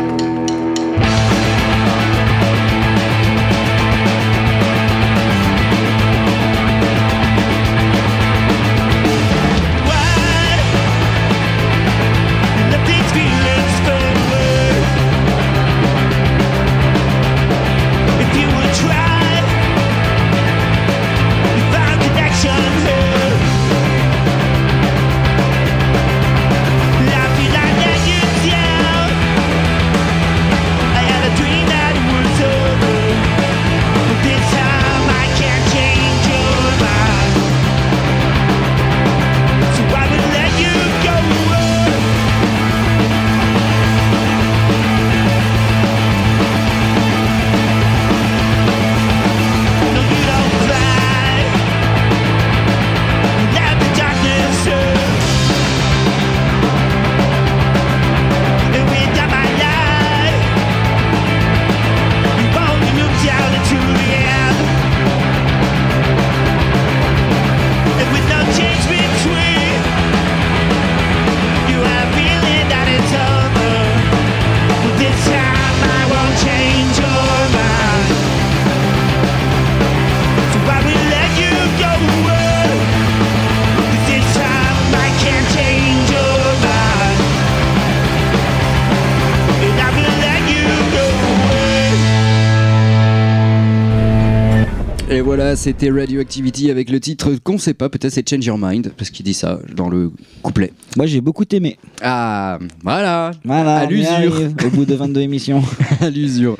voilà, 95.40 95.56
c'était 95.56 95.90
Radioactivity 95.90 96.70
avec 96.70 96.90
le 96.90 97.00
titre 97.00 97.34
qu'on 97.42 97.58
sait 97.58 97.74
pas, 97.74 97.88
peut-être 97.88 98.12
c'est 98.12 98.30
Change 98.30 98.46
Your 98.46 98.58
Mind, 98.58 98.92
parce 98.98 99.10
qu'il 99.10 99.24
dit 99.24 99.34
ça 99.34 99.62
dans 99.74 99.88
le 99.88 100.12
couplet. 100.42 100.74
Moi, 100.98 101.06
j'ai 101.06 101.22
beaucoup 101.22 101.46
aimé. 101.54 101.78
Ah, 102.02 102.60
voilà, 102.84 103.32
Voilà, 103.44 103.78
À 103.80 103.86
on 103.86 103.90
l'usure. 103.90 104.42
Au 104.66 104.70
bout 104.70 104.86
de 104.86 104.94
22 104.96 105.22
émissions. 105.22 105.62
à 106.02 106.10
l'usure. 106.10 106.58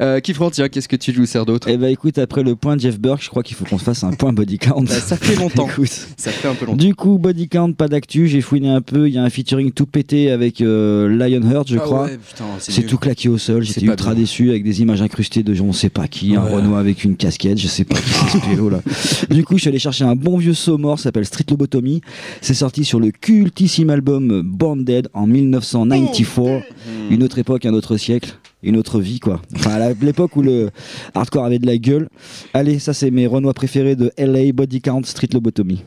Euh, 0.00 0.20
tiens, 0.52 0.68
qu'est-ce 0.68 0.88
que 0.88 0.96
tu 0.96 1.12
nous 1.18 1.26
sers 1.26 1.46
d'autre? 1.46 1.68
Eh 1.70 1.76
ben, 1.76 1.88
écoute, 1.88 2.18
après 2.18 2.42
le 2.42 2.56
point 2.56 2.76
Jeff 2.76 2.98
Burke, 3.00 3.22
je 3.22 3.28
crois 3.30 3.42
qu'il 3.42 3.56
faut 3.56 3.64
qu'on 3.64 3.78
se 3.78 3.84
fasse 3.84 4.04
un 4.04 4.12
point 4.12 4.32
body 4.32 4.58
count. 4.58 4.82
Bah, 4.82 4.92
Ça 4.94 5.16
fait 5.16 5.36
longtemps. 5.36 5.68
Écoute. 5.68 6.06
Ça 6.16 6.30
fait 6.30 6.48
un 6.48 6.54
peu 6.54 6.66
longtemps. 6.66 6.76
Du 6.76 6.94
coup, 6.94 7.18
body 7.18 7.48
count, 7.48 7.72
pas 7.72 7.88
d'actu. 7.88 8.26
J'ai 8.28 8.40
fouiné 8.40 8.68
un 8.68 8.80
peu. 8.80 9.08
Il 9.08 9.14
y 9.14 9.18
a 9.18 9.22
un 9.22 9.30
featuring 9.30 9.72
tout 9.72 9.86
pété 9.86 10.30
avec 10.30 10.60
euh, 10.60 11.08
Lionheart, 11.08 11.68
je 11.68 11.76
Ah 11.78 11.80
crois. 11.80 12.04
ouais, 12.04 12.18
putain, 12.18 12.44
C'est 12.58 12.82
tout 12.86 12.98
claqué 12.98 13.28
au 13.28 13.38
sol, 13.38 13.62
j'étais 13.62 13.86
ultra 13.86 14.12
bien. 14.12 14.20
déçu 14.22 14.50
avec 14.50 14.64
des 14.64 14.82
images 14.82 15.02
incrustées 15.02 15.42
de 15.42 15.54
je 15.54 15.62
ne 15.62 15.72
sais 15.72 15.90
pas 15.90 16.06
qui, 16.08 16.36
un. 16.36 16.42
Renoir 16.42 16.80
avec 16.80 17.04
une 17.04 17.16
casquette, 17.16 17.58
je 17.58 17.66
sais 17.68 17.84
pas 17.84 17.96
qui 17.96 18.10
c'est 18.10 18.38
ce 18.38 18.44
pélo 18.44 18.68
là. 18.68 18.80
Du 19.30 19.44
coup, 19.44 19.56
je 19.56 19.62
suis 19.62 19.68
allé 19.68 19.78
chercher 19.78 20.04
un 20.04 20.16
bon 20.16 20.36
vieux 20.36 20.54
saut 20.54 20.76
mort, 20.76 20.98
ça 20.98 21.04
s'appelle 21.04 21.24
Street 21.24 21.44
Lobotomy. 21.48 22.00
C'est 22.40 22.54
sorti 22.54 22.84
sur 22.84 23.00
le 23.00 23.10
cultissime 23.10 23.90
album 23.90 24.42
Born 24.44 24.81
Dead 24.84 25.08
en 25.14 25.26
1994. 25.26 26.62
Une 27.10 27.22
autre 27.22 27.38
époque, 27.38 27.66
un 27.66 27.74
autre 27.74 27.96
siècle, 27.96 28.38
une 28.62 28.76
autre 28.76 29.00
vie 29.00 29.20
quoi. 29.20 29.40
Enfin, 29.54 29.80
à 29.80 29.92
l'époque 30.00 30.36
où 30.36 30.42
le 30.42 30.70
hardcore 31.14 31.44
avait 31.44 31.58
de 31.58 31.66
la 31.66 31.78
gueule. 31.78 32.08
Allez, 32.54 32.78
ça 32.78 32.92
c'est 32.92 33.10
mes 33.10 33.26
Renois 33.26 33.54
préférés 33.54 33.96
de 33.96 34.12
LA 34.18 34.52
Body 34.52 34.80
Count 34.80 35.02
Street 35.04 35.28
Lobotomy. 35.32 35.82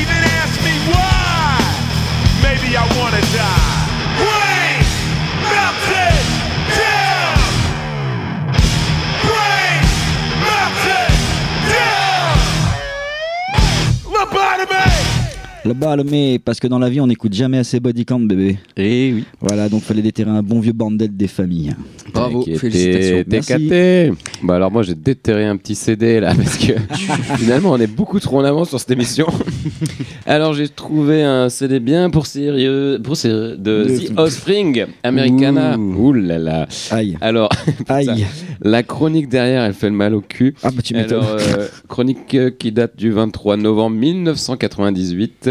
Even 0.00 0.22
ask 0.38 0.62
me 0.62 0.74
why. 0.92 1.17
Le 15.68 15.74
bal, 15.74 16.02
mais 16.10 16.38
parce 16.42 16.60
que 16.60 16.66
dans 16.66 16.78
la 16.78 16.88
vie, 16.88 16.98
on 16.98 17.06
n'écoute 17.06 17.34
jamais 17.34 17.58
assez 17.58 17.78
body 17.78 18.06
count, 18.06 18.20
bébé. 18.20 18.56
Et 18.78 19.12
oui. 19.14 19.24
Voilà, 19.38 19.68
donc 19.68 19.82
fallait 19.82 20.00
déterrer 20.00 20.30
un 20.30 20.42
bon 20.42 20.60
vieux 20.60 20.72
bordel 20.72 21.14
des 21.14 21.28
familles. 21.28 21.74
Bravo, 22.14 22.42
félicitations. 22.42 23.58
T'es. 23.68 24.10
Bah 24.42 24.54
alors 24.56 24.70
moi 24.70 24.82
j'ai 24.82 24.94
déterré 24.94 25.44
un 25.44 25.58
petit 25.58 25.74
CD 25.74 26.20
là 26.20 26.32
parce 26.34 26.56
que 26.56 26.72
finalement 27.36 27.72
on 27.72 27.76
est 27.76 27.86
beaucoup 27.86 28.18
trop 28.18 28.38
en 28.38 28.44
avance 28.44 28.70
sur 28.70 28.80
cette 28.80 28.92
émission. 28.92 29.26
alors 30.26 30.54
j'ai 30.54 30.70
trouvé 30.70 31.22
un 31.22 31.50
CD 31.50 31.80
bien 31.80 32.08
pour 32.08 32.24
sérieux, 32.24 32.98
pour 33.04 33.16
sérieux 33.18 33.56
de 33.58 33.84
The 33.84 34.18
Offspring 34.18 34.86
Americana. 35.02 35.76
Ouh. 35.76 36.08
Ouh 36.08 36.12
là 36.14 36.38
là. 36.38 36.68
Aïe, 36.90 37.18
Alors 37.20 37.50
aïe. 37.88 38.26
la 38.62 38.82
chronique 38.82 39.28
derrière 39.28 39.64
elle 39.64 39.74
fait 39.74 39.90
le 39.90 39.96
mal 39.96 40.14
au 40.14 40.22
cul. 40.22 40.54
Ah 40.62 40.70
bah 40.70 40.80
tu 40.82 40.94
m'étonnes. 40.94 41.18
Alors, 41.22 41.36
euh, 41.38 41.66
chronique 41.88 42.34
euh, 42.34 42.50
qui 42.50 42.72
date 42.72 42.96
du 42.96 43.10
23 43.10 43.58
novembre 43.58 43.96
1998. 43.96 45.50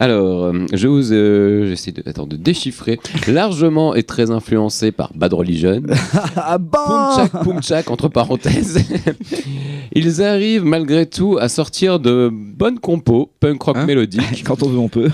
Alors, 0.00 0.44
euh, 0.44 0.64
je 0.72 0.86
vous, 0.86 1.12
euh, 1.12 1.66
j'essaie 1.68 1.90
de, 1.92 2.02
attends, 2.06 2.26
de 2.26 2.36
déchiffrer. 2.36 3.00
Largement 3.26 3.94
et 3.94 4.04
très 4.04 4.30
influencé 4.30 4.92
par 4.92 5.12
Bad 5.14 5.32
Religion. 5.34 5.82
ah 6.36 6.58
bah 6.58 7.14
Pumchak, 7.16 7.44
Pumchak, 7.44 7.90
entre 7.90 8.08
parenthèses. 8.08 8.78
Ils 9.94 10.22
arrivent 10.22 10.64
malgré 10.64 11.06
tout 11.06 11.38
à 11.40 11.48
sortir 11.48 11.98
de 11.98 12.30
bonnes 12.32 12.78
compos, 12.78 13.30
punk 13.40 13.60
rock 13.62 13.76
Hein 13.78 13.86
mélodique. 13.86 14.42
Quand 14.44 14.62
on 14.62 14.68
veut, 14.68 14.78
on 14.78 14.88
peut. 14.88 15.10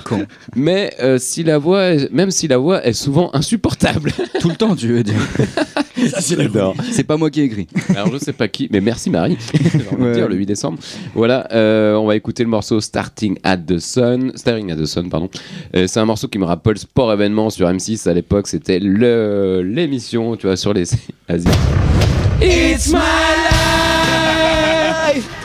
mais 0.54 0.92
euh, 1.00 1.18
si 1.18 1.42
la 1.44 1.58
voix, 1.58 1.84
est- 1.94 2.12
même 2.12 2.30
si 2.30 2.48
la 2.48 2.58
voix 2.58 2.84
est 2.84 2.92
souvent 2.92 3.30
insupportable. 3.34 4.12
Tout 4.40 4.48
le 4.50 4.56
temps, 4.56 4.74
tu 4.76 4.88
veux 4.88 5.02
dire. 5.02 5.14
Ça, 6.08 6.20
c'est 6.20 7.04
pas 7.04 7.16
moi 7.16 7.30
qui 7.30 7.40
ai 7.40 7.44
écrit. 7.44 7.66
Alors 7.90 8.12
je 8.12 8.18
sais 8.18 8.32
pas 8.34 8.48
qui, 8.48 8.68
mais 8.70 8.80
merci 8.82 9.08
Marie. 9.10 9.38
Envie 9.90 9.96
de 9.96 10.04
Ouais. 10.04 10.12
dire 10.12 10.28
le 10.28 10.34
8 10.34 10.44
décembre. 10.46 10.78
Voilà, 11.14 11.48
euh, 11.52 11.94
on 11.94 12.06
va 12.06 12.16
écouter 12.16 12.42
le 12.42 12.50
morceau 12.50 12.80
Starting 12.80 13.38
at 13.42 13.56
the 13.58 13.78
Sun, 13.78 14.32
Staring 14.34 14.70
at 14.72 14.73
pardon. 15.10 15.28
Euh, 15.76 15.86
c'est 15.86 16.00
un 16.00 16.04
morceau 16.04 16.28
qui 16.28 16.38
me 16.38 16.44
rappelle 16.44 16.78
sport 16.78 17.12
événement 17.12 17.50
sur 17.50 17.68
M6 17.68 18.08
à 18.08 18.14
l'époque. 18.14 18.46
C'était 18.48 18.78
le 18.78 19.62
l'émission, 19.62 20.36
tu 20.36 20.46
vois, 20.46 20.56
sur 20.56 20.72
les. 20.72 20.84
It's 22.40 22.92
my 22.92 23.00
life. 25.14 25.43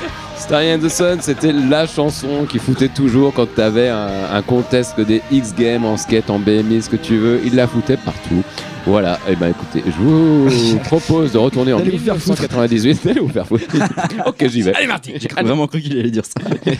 Starring 0.49 0.71
at 0.71 0.77
the 0.79 0.89
Sun, 0.89 1.21
c'était 1.21 1.51
la 1.51 1.85
chanson 1.85 2.47
qui 2.49 2.57
foutait 2.57 2.87
toujours 2.87 3.31
quand 3.35 3.45
t'avais 3.45 3.89
un, 3.89 4.07
un 4.33 4.41
contest 4.41 4.99
des 4.99 5.21
X 5.31 5.53
Games 5.55 5.85
en 5.85 5.95
skate, 5.95 6.27
en 6.31 6.39
BMI, 6.39 6.81
ce 6.81 6.89
que 6.89 6.95
tu 6.95 7.17
veux. 7.17 7.39
Il 7.45 7.53
la 7.53 7.67
foutait 7.67 7.97
partout. 7.97 8.43
Voilà, 8.87 9.19
et 9.29 9.35
ben 9.35 9.49
écoutez, 9.49 9.83
je 9.85 9.91
vous 10.01 10.79
propose 10.85 11.33
de 11.33 11.37
retourner 11.37 11.71
en 11.71 11.77
Allez 11.77 11.91
vous 11.91 11.99
faire 11.99 12.17
foutre. 12.17 12.41
1998. 12.41 13.05
Allez 13.11 13.19
vous 13.19 13.29
faire 13.29 13.45
foutre. 13.45 13.65
ok, 14.25 14.47
j'y 14.47 14.63
vais. 14.63 14.73
Allez, 14.73 14.87
Marty. 14.87 15.13
J'ai 15.17 15.27
vraiment 15.27 15.67
cru 15.67 15.81
qu'il 15.81 15.99
allait 15.99 16.09
dire 16.09 16.25
ça. 16.25 16.41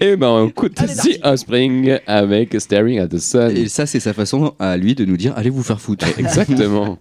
Et 0.00 0.16
ben 0.16 0.28
on 0.28 0.48
écoute 0.48 0.76
The 0.76 1.20
Offspring 1.24 1.98
avec 2.06 2.58
Staring 2.58 3.00
at 3.00 3.08
the 3.08 3.18
Sun. 3.18 3.54
Et 3.54 3.68
ça, 3.68 3.84
c'est 3.84 4.00
sa 4.00 4.14
façon 4.14 4.54
à 4.58 4.78
lui 4.78 4.94
de 4.94 5.04
nous 5.04 5.18
dire 5.18 5.34
allez 5.36 5.50
vous 5.50 5.62
faire 5.62 5.78
foutre. 5.78 6.06
Exactement. 6.16 6.98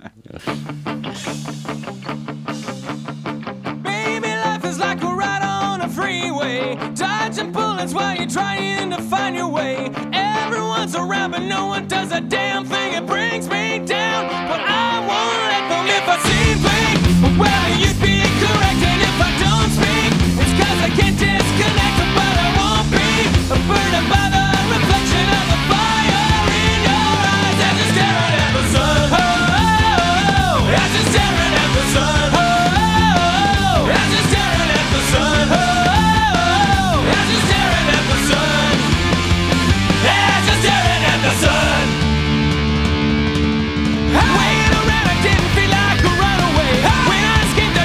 Baby, 3.84 4.28
life 4.28 4.66
is 4.66 4.80
like 4.80 5.02
a 5.04 5.13
freeway. 5.94 6.76
Dodging 6.96 7.52
bullets 7.52 7.94
while 7.94 8.16
you're 8.16 8.28
trying 8.28 8.90
to 8.92 9.02
find 9.04 9.36
your 9.36 9.48
way. 9.48 9.92
Everyone's 10.14 10.96
around, 10.96 11.32
but 11.32 11.44
no 11.44 11.68
one 11.68 11.88
does 11.88 12.12
a 12.12 12.22
damn 12.22 12.66
thing. 12.66 12.94
It 12.94 13.06
brings 13.06 13.48
me 13.48 13.80
down, 13.80 14.28
but 14.48 14.62
I 14.62 15.00
won't 15.10 15.42
let 15.52 15.64
them. 15.72 15.86
If 15.98 16.06
I 16.08 16.18
seem 16.30 16.58
fake, 16.66 17.40
well, 17.40 17.80
you'd 17.80 17.93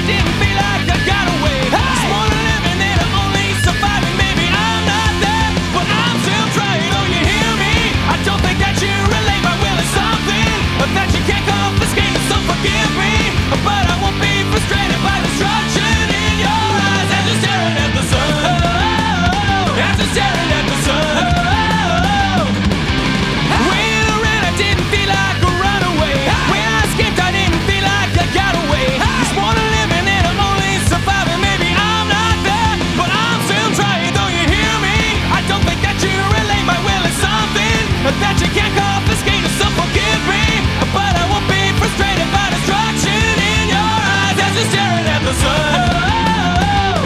didn't 0.09 0.33
feel 0.41 0.58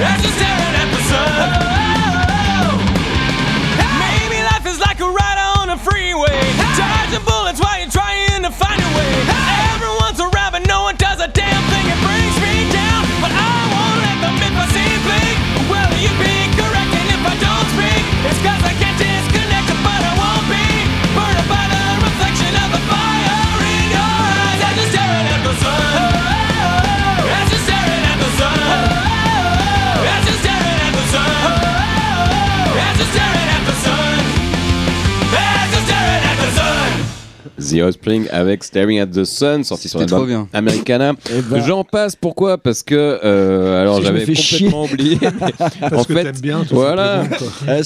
That's 0.04 0.22
just 0.22 0.38
terrible. 0.38 0.62
The 37.74 37.82
Offspring 37.82 38.28
avec 38.32 38.63
Staring 38.63 38.99
at 38.99 39.07
the 39.07 39.24
Sun, 39.24 39.63
sorti 39.63 39.89
sur 39.89 39.99
l'album. 39.99 40.47
Americana. 40.53 41.13
Ben, 41.49 41.63
J'en 41.65 41.84
passe, 41.84 42.15
pourquoi? 42.15 42.57
Parce 42.57 42.84
que, 42.84 43.19
euh, 43.24 43.82
alors 43.82 44.01
j'avais 44.01 44.26
complètement 44.26 44.84
oublié. 44.86 45.17
mais 45.21 45.30
Parce 45.80 45.93
en 45.93 46.03
que 46.05 46.13
fait, 46.13 46.41
bien, 46.41 46.63
tout 46.67 46.76
voilà. 46.76 47.24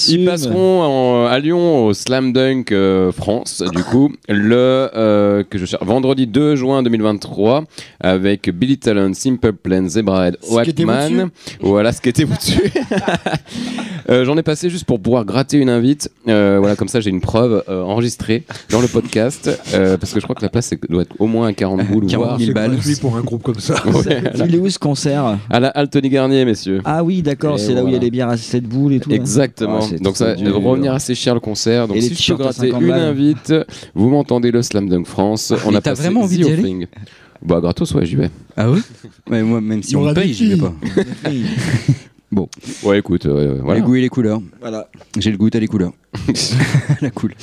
Ils 0.09 0.25
passeront 0.25 0.81
en- 0.81 1.25
à 1.27 1.39
Lyon 1.39 1.85
au 1.85 1.93
Slam 1.93 2.33
Dunk 2.33 2.71
euh, 2.71 3.11
France, 3.11 3.63
du 3.73 3.83
coup, 3.83 4.13
le 4.27 4.89
euh, 4.95 5.43
que 5.49 5.57
je 5.57 5.65
cherche, 5.65 5.83
vendredi 5.83 6.27
2 6.27 6.55
juin 6.55 6.83
2023, 6.83 7.63
avec 7.99 8.49
Billy 8.49 8.77
Talent, 8.77 9.13
Simple 9.13 9.53
Plan, 9.53 9.87
Zebrahead, 9.87 10.37
Wackman. 10.49 11.29
Voilà, 11.61 11.91
ce 11.93 12.01
qui 12.01 12.09
était 12.09 12.25
dessus. 12.25 12.71
Euh, 14.09 14.23
J'en 14.23 14.37
ai 14.37 14.41
passé 14.43 14.69
juste 14.69 14.85
pour 14.85 15.01
pouvoir 15.01 15.25
gratter 15.25 15.57
une 15.57 15.69
invite. 15.69 16.09
Voilà, 16.25 16.77
comme 16.77 16.87
ça, 16.87 17.01
j'ai 17.01 17.09
une 17.09 17.19
preuve 17.19 17.61
enregistrée 17.67 18.43
dans 18.69 18.79
le 18.79 18.87
podcast, 18.87 19.49
euh, 19.77 19.97
parce 19.97 20.13
que 20.13 20.19
je 20.19 20.25
crois 20.25 20.35
que 20.35 20.41
la 20.43 20.49
place 20.49 20.67
c'est- 20.67 20.89
doit 20.89 21.03
être 21.03 21.15
au 21.19 21.27
moins 21.27 21.47
à 21.47 21.53
40 21.53 21.85
boules, 21.87 22.05
40 22.07 22.25
voire. 22.25 22.37
000 22.39 22.47
C'est 22.47 22.53
balles. 22.53 22.71
gratuit 22.75 22.95
pour 22.95 23.15
un 23.15 23.21
groupe 23.21 23.43
comme 23.43 23.59
ça. 23.59 23.75
Ouais, 23.85 24.21
Il 24.47 24.55
est 24.55 24.59
où 24.59 24.69
ce 24.69 24.79
concert 24.79 25.37
à 25.49 25.59
la 25.59 25.69
Altony 25.69 26.09
Garnier, 26.09 26.45
messieurs. 26.45 26.81
Ah 26.85 27.03
oui, 27.03 27.21
d'accord, 27.21 27.59
c'est 27.59 27.73
là 27.73 27.83
où 27.83 27.87
il 27.87 27.93
y 27.93 27.95
a 27.95 27.99
les 27.99 28.11
bières 28.11 28.29
à 28.29 28.37
7 28.37 28.63
boules 28.65 28.93
et 28.93 28.99
tout. 28.99 29.09
là. 29.09 29.15
Exactement. 29.15 29.79
Ah, 29.81 29.85
c'est 29.89 30.01
Donc 30.01 30.17
ça 30.17 30.33
va 30.35 30.51
revenir 30.51 30.93
assez 30.93 31.15
cher 31.15 31.33
le 31.33 31.39
concert. 31.39 31.87
Donc 31.87 31.97
Et 31.97 32.01
si 32.01 32.15
je 32.15 32.33
peux 32.33 32.39
gratter 32.43 32.69
50 32.69 32.81
une 32.81 32.87
balles. 32.87 32.99
invite, 33.01 33.53
vous 33.95 34.09
m'entendez 34.09 34.51
le 34.51 34.61
Slam 34.61 34.87
Dunk 34.89 35.05
France. 35.07 35.53
On 35.65 35.71
mais 35.71 35.77
a 35.77 35.81
t'as 35.81 35.91
passé 35.91 36.03
vraiment 36.03 36.21
envie 36.21 36.37
d'y. 36.37 36.87
Bah 37.45 37.59
gratos 37.61 37.93
ouais 37.93 38.03
j'y 38.05 38.15
vais. 38.15 38.31
Ah 38.55 38.71
oui 38.71 38.79
Ouais, 39.29 39.43
moi, 39.43 39.61
même 39.61 39.83
si 39.83 39.95
on 39.95 40.03
me 40.03 40.13
paye, 40.13 40.33
j'y 40.33 40.55
vais 40.55 40.55
filles. 40.55 41.45
pas. 42.35 42.41
Ouais 42.83 42.99
écoute 42.99 43.25
euh, 43.25 43.59
voilà. 43.63 43.79
Les 43.79 43.85
goûts 43.85 43.95
et 43.95 44.01
les 44.01 44.09
couleurs. 44.09 44.41
Voilà. 44.59 44.87
J'ai 45.17 45.31
le 45.31 45.37
goût 45.37 45.49
à 45.53 45.59
les 45.59 45.67
couleurs. 45.67 45.93
La 47.01 47.11
cool. 47.11 47.33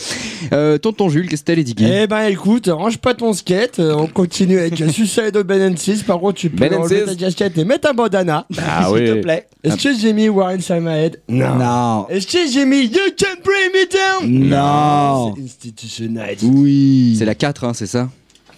Euh, 0.53 0.78
tonton 0.78 1.09
Jules, 1.09 1.28
qu'est-ce 1.28 1.43
que 1.43 1.47
t'as 1.47 1.55
les 1.55 1.64
diguer? 1.64 2.03
Eh 2.03 2.07
ben 2.07 2.26
écoute, 2.26 2.66
range 2.66 2.99
pas 2.99 3.14
ton 3.14 3.32
skate, 3.32 3.78
euh, 3.78 3.95
on 3.95 4.07
continue 4.07 4.59
avec 4.59 4.76
Suicide 4.91 5.37
of 5.37 5.45
Ben 5.45 5.76
6. 5.76 6.03
Par 6.03 6.18
contre, 6.18 6.35
tu 6.39 6.51
peux 6.51 6.68
Ben 6.68 6.74
enlever 6.74 7.05
ta 7.05 7.14
casquette 7.14 7.57
et 7.57 7.64
mettre 7.64 7.89
un 7.89 7.95
bandana. 7.95 8.47
Ah 8.59 8.87
S'il 8.89 9.05
te 9.05 9.12
oui. 9.12 9.20
plaît. 9.20 9.47
Est-ce 9.62 9.76
que 9.76 9.99
j'ai 9.99 10.12
mis 10.12 10.28
War 10.28 10.49
Inside 10.49 10.80
My 10.80 10.93
Head 10.99 11.20
Non. 11.28 11.55
Non. 11.57 12.09
Est-ce 12.09 12.26
que 12.26 12.51
j'ai 12.53 12.64
mis 12.64 12.87
You 12.87 13.01
Can 13.18 13.41
Bring 13.45 13.72
Me 13.72 14.28
Down? 14.28 14.49
Non. 14.49 15.35
C'est 15.37 15.43
Institutionalized. 15.45 16.43
Oui. 16.43 17.16
C'est 17.18 17.24
la 17.24 17.35
4, 17.35 17.64
hein, 17.64 17.72
c'est 17.74 17.87
ça? 17.87 18.09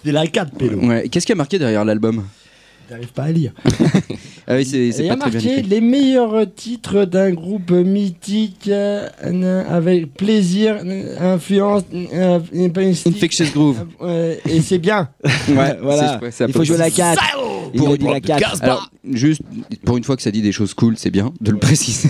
C'est 0.03 0.11
la 0.11 0.25
4 0.27 0.51
pélo. 0.51 0.79
Ouais. 0.79 1.07
Qu'est-ce 1.09 1.25
qu'il 1.25 1.33
y 1.33 1.37
a 1.37 1.37
marqué 1.37 1.59
derrière 1.59 1.85
l'album? 1.85 2.23
J'arrive 2.89 3.11
pas 3.13 3.23
à 3.23 3.31
lire. 3.31 3.53
Ah 4.49 4.55
oui, 4.55 4.63
c'est 4.63 4.93
c'est 4.93 5.03
Il 5.03 5.07
pas 5.09 5.15
a 5.15 5.17
très 5.17 5.29
marqué 5.31 5.61
les 5.61 5.81
meilleurs 5.81 6.45
titres 6.55 7.03
d'un 7.03 7.33
groupe 7.33 7.69
mythique 7.71 8.69
euh, 8.69 9.05
euh, 9.25 9.63
avec 9.69 10.13
plaisir, 10.13 10.77
euh, 10.85 11.33
influence, 11.35 11.83
euh, 12.13 12.39
Infectious 13.05 13.51
Groove. 13.53 13.85
euh, 14.01 14.35
et 14.49 14.61
c'est 14.61 14.77
bien. 14.77 15.09
Ouais, 15.49 15.77
Voilà. 15.81 16.21
c'est- 16.31 16.45
Il 16.47 16.53
faut 16.53 16.63
jouer 16.63 16.77
la 16.77 16.89
4. 16.89 17.21
Il 17.73 17.81
dit 17.97 18.05
la 18.05 18.21
4. 18.21 18.63
Alors, 18.63 18.89
juste 19.11 19.41
pour 19.83 19.97
une 19.97 20.05
fois 20.05 20.15
que 20.15 20.21
ça 20.21 20.31
dit 20.31 20.41
des 20.41 20.53
choses 20.53 20.73
cool, 20.73 20.93
c'est 20.97 21.11
bien 21.11 21.33
de 21.41 21.51
le 21.51 21.57
préciser. 21.57 22.07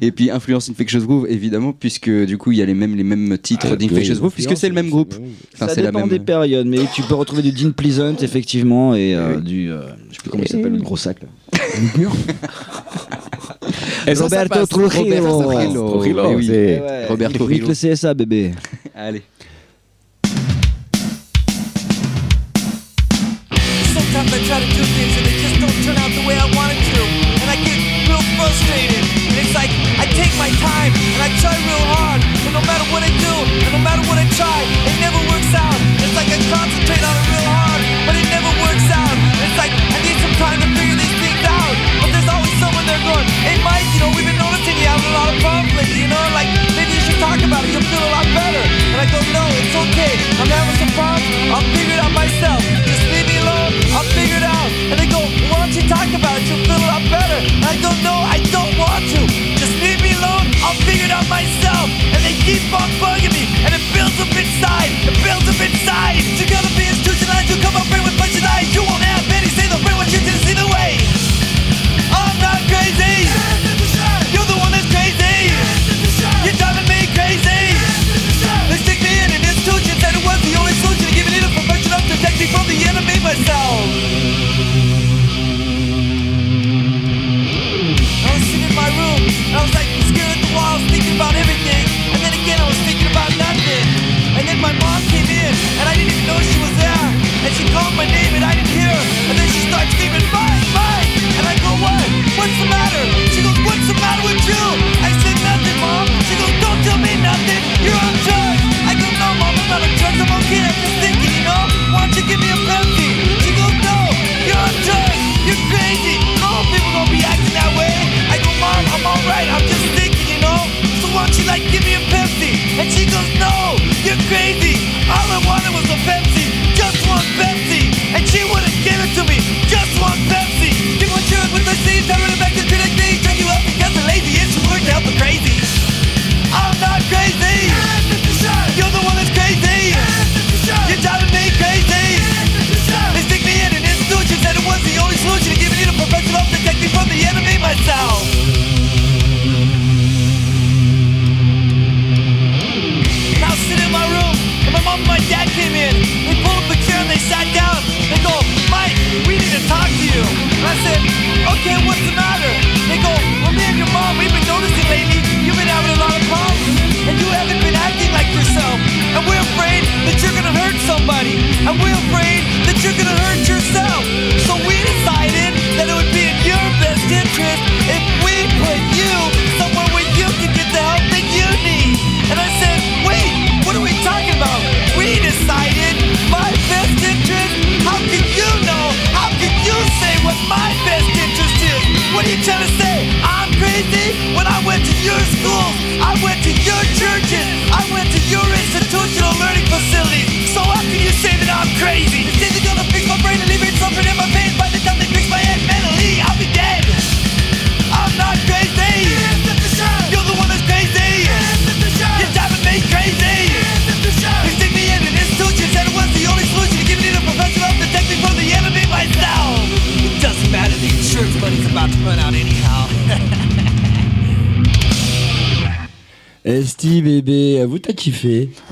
Et 0.00 0.10
puis 0.10 0.30
Influence 0.30 0.70
Infectious 0.70 1.00
Groove, 1.04 1.26
évidemment, 1.28 1.74
puisque 1.74 2.08
du 2.10 2.38
coup 2.38 2.50
il 2.52 2.58
y 2.58 2.62
a 2.62 2.66
les 2.66 2.72
mêmes, 2.72 2.96
les 2.96 3.04
mêmes 3.04 3.36
titres 3.36 3.66
Ah, 3.72 3.76
d'Infectious. 3.76 4.14
Groove, 4.16 4.32
puisque 4.32 4.56
c'est 4.56 4.68
le 4.68 4.74
même 4.74 4.88
groupe. 4.88 5.14
Enfin, 5.54 5.68
ça 5.68 5.74
c'est 5.74 5.82
la 5.82 5.88
dépend 5.88 6.00
même. 6.00 6.08
des 6.08 6.18
périodes, 6.18 6.66
mais 6.66 6.78
tu 6.94 7.02
peux 7.02 7.14
retrouver 7.14 7.42
du 7.42 7.52
Dean 7.52 7.72
Pleasant 7.72 8.16
effectivement 8.22 8.94
et 8.94 9.14
euh, 9.14 9.38
du, 9.38 9.70
euh, 9.70 9.82
sais 10.16 10.22
plus 10.22 10.30
comment 10.30 10.42
il 10.44 10.48
s'appelle 10.48 10.72
le 10.72 10.82
gros 10.82 10.96
sac 10.96 11.18
là. 11.22 11.28
Et 14.06 14.14
ça, 14.14 14.28
ça 14.28 14.42
Roberto. 14.42 14.66
Trujillo. 14.66 15.32
Roberto 15.32 15.42
Trujillo. 15.42 15.90
Trujillo, 16.32 16.54
Eh. 16.54 17.06
Roberto 17.08 17.38
Trujillo. 17.38 17.68
le 17.68 17.74
CSA 17.74 18.14
bébé. 18.14 18.52
Allez. 18.94 19.22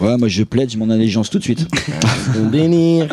Ouais, 0.00 0.16
moi 0.18 0.28
je 0.28 0.42
plaide, 0.44 0.70
je 0.70 0.78
m'en 0.78 0.88
allégeance 0.90 1.30
tout 1.30 1.38
de 1.38 1.44
suite. 1.44 1.66
Bénir. 2.50 3.08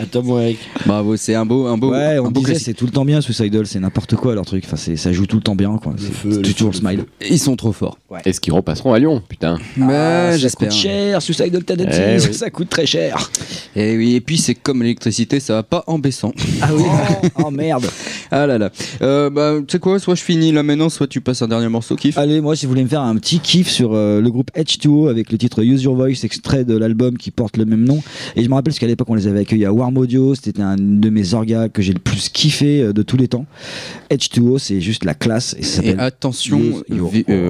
À 0.00 0.06
toi, 0.06 0.22
mon 0.22 0.38
mec. 0.38 0.58
Bravo, 0.86 1.16
c'est 1.16 1.34
un 1.34 1.44
beau, 1.44 1.66
un 1.66 1.76
beau, 1.76 1.90
ouais, 1.90 2.20
on 2.20 2.30
disait 2.30 2.54
c'est 2.54 2.72
tout 2.72 2.84
le 2.86 2.92
temps 2.92 3.04
bien 3.04 3.20
Suicidal, 3.20 3.66
c'est 3.66 3.80
n'importe 3.80 4.14
quoi 4.14 4.32
leur 4.32 4.44
truc. 4.46 4.62
Enfin, 4.64 4.76
c'est- 4.76 4.94
ça 4.94 5.12
joue 5.12 5.26
tout 5.26 5.34
le 5.36 5.42
temps 5.42 5.56
bien 5.56 5.76
quoi. 5.82 5.94
C'est 5.98 6.54
toujours 6.54 6.70
le 6.70 6.76
smile. 6.76 7.04
Ils 7.28 7.38
sont 7.40 7.56
trop 7.56 7.72
forts. 7.72 7.98
Est-ce 8.24 8.40
qu'ils 8.40 8.52
repasseront 8.52 8.92
à 8.92 9.00
Lyon 9.00 9.20
Putain. 9.28 9.58
Mais 9.76 9.86
Ah, 9.94 10.30
ça 10.32 10.38
j'espère. 10.38 10.68
coûte 10.68 10.76
cher, 10.78 11.20
Suicidal 11.20 11.64
Tendencies, 11.64 11.98
Eh 12.00 12.20
oui. 12.28 12.34
ça 12.34 12.48
coûte 12.50 12.68
très 12.68 12.86
cher. 12.86 13.28
Et 13.74 13.96
oui, 13.96 14.14
et 14.14 14.20
puis 14.20 14.38
c'est 14.38 14.54
comme 14.54 14.82
l'électricité, 14.82 15.40
ça 15.40 15.54
va 15.54 15.62
pas 15.64 15.82
en 15.88 15.98
baissant. 15.98 16.32
Ah 16.62 16.68
oui, 16.72 16.84
oh 17.44 17.50
merde. 17.50 17.86
Ah 18.30 18.46
là 18.46 18.58
là. 18.58 18.70
Euh, 19.02 19.30
bah, 19.30 19.54
tu 19.66 19.72
sais 19.72 19.78
quoi, 19.78 19.98
soit 19.98 20.14
je 20.14 20.22
finis 20.22 20.52
là 20.52 20.62
maintenant, 20.62 20.88
soit 20.88 21.06
tu 21.06 21.20
passes 21.20 21.42
un 21.42 21.48
dernier 21.48 21.68
morceau, 21.68 21.96
kiff. 21.96 22.16
Allez, 22.18 22.40
moi, 22.40 22.56
si 22.56 22.66
vous 22.66 22.70
voulez 22.70 22.82
me 22.84 22.88
faire 22.88 23.02
un 23.02 23.16
petit 23.16 23.40
kiff 23.40 23.68
sur 23.68 23.94
euh, 23.94 24.20
le 24.20 24.30
groupe 24.30 24.50
H2O 24.56 25.08
avec 25.08 25.32
le 25.32 25.38
titre 25.38 25.62
Use 25.62 25.82
Your 25.82 25.94
Voice, 25.94 26.24
extrait 26.24 26.64
de 26.64 26.76
l'album 26.76 27.16
qui 27.16 27.30
porte 27.30 27.56
le 27.56 27.64
même 27.64 27.84
nom. 27.84 28.02
Et 28.36 28.42
je 28.42 28.48
me 28.48 28.54
rappelle 28.54 28.72
parce 28.72 28.78
qu'à 28.78 28.86
l'époque, 28.86 29.08
on 29.10 29.14
les 29.14 29.26
avait 29.26 29.40
accueillis 29.40 29.64
à 29.64 29.72
Warm 29.72 29.96
Audio. 29.98 30.34
C'était 30.34 30.60
un 30.62 30.76
de 30.76 31.10
mes 31.10 31.34
orgas 31.34 31.68
que 31.68 31.82
j'ai 31.82 31.92
le 31.92 31.98
plus 32.00 32.28
kiffé 32.28 32.82
euh, 32.82 32.92
de 32.92 33.02
tous 33.02 33.16
les 33.16 33.28
temps. 33.28 33.46
H2O, 34.10 34.58
c'est 34.58 34.80
juste 34.80 35.04
la 35.04 35.14
classe. 35.14 35.54
Et 35.58 35.62
ça 35.62 35.82
Et 35.84 35.94
attention, 35.98 36.60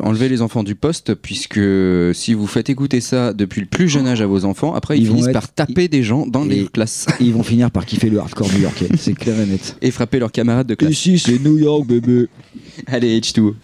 enlevez 0.03 0.29
les 0.29 0.43
enfants 0.43 0.63
du 0.63 0.75
poste, 0.75 1.15
puisque 1.15 1.61
si 2.15 2.35
vous 2.35 2.47
faites 2.47 2.71
écouter 2.71 3.01
ça 3.01 3.33
depuis 3.33 3.61
le 3.61 3.67
plus 3.67 3.89
jeune 3.89 4.07
âge 4.07 4.21
à 4.21 4.27
vos 4.27 4.45
enfants, 4.45 4.75
après 4.75 4.97
ils, 4.99 5.03
Ils 5.03 5.07
vont 5.09 5.15
finissent 5.15 5.29
être- 5.29 5.33
par 5.35 5.53
taper 5.53 5.89
des 5.89 6.03
gens 6.03 6.27
dans 6.27 6.45
les 6.45 6.67
classes 6.67 7.07
Ils 7.21 7.33
vont 7.33 7.43
finir 7.43 7.71
par 7.71 7.87
kiffer 7.87 8.11
le 8.11 8.19
hardcore 8.19 8.49
new-yorkais. 8.53 8.89
C'est 8.99 9.15
clair 9.15 9.39
et 9.41 9.47
net. 9.47 9.77
et 9.83 9.91
frapper 9.91 10.19
leurs 10.19 10.33
camarades 10.33 10.68
de 10.69 10.75
classe. 10.75 10.93
Ici, 10.93 11.19
c'est 11.19 11.43
New 11.43 11.59
York, 11.59 11.87
bébé. 11.87 12.29
Allez, 12.87 13.19
H2O. 13.21 13.55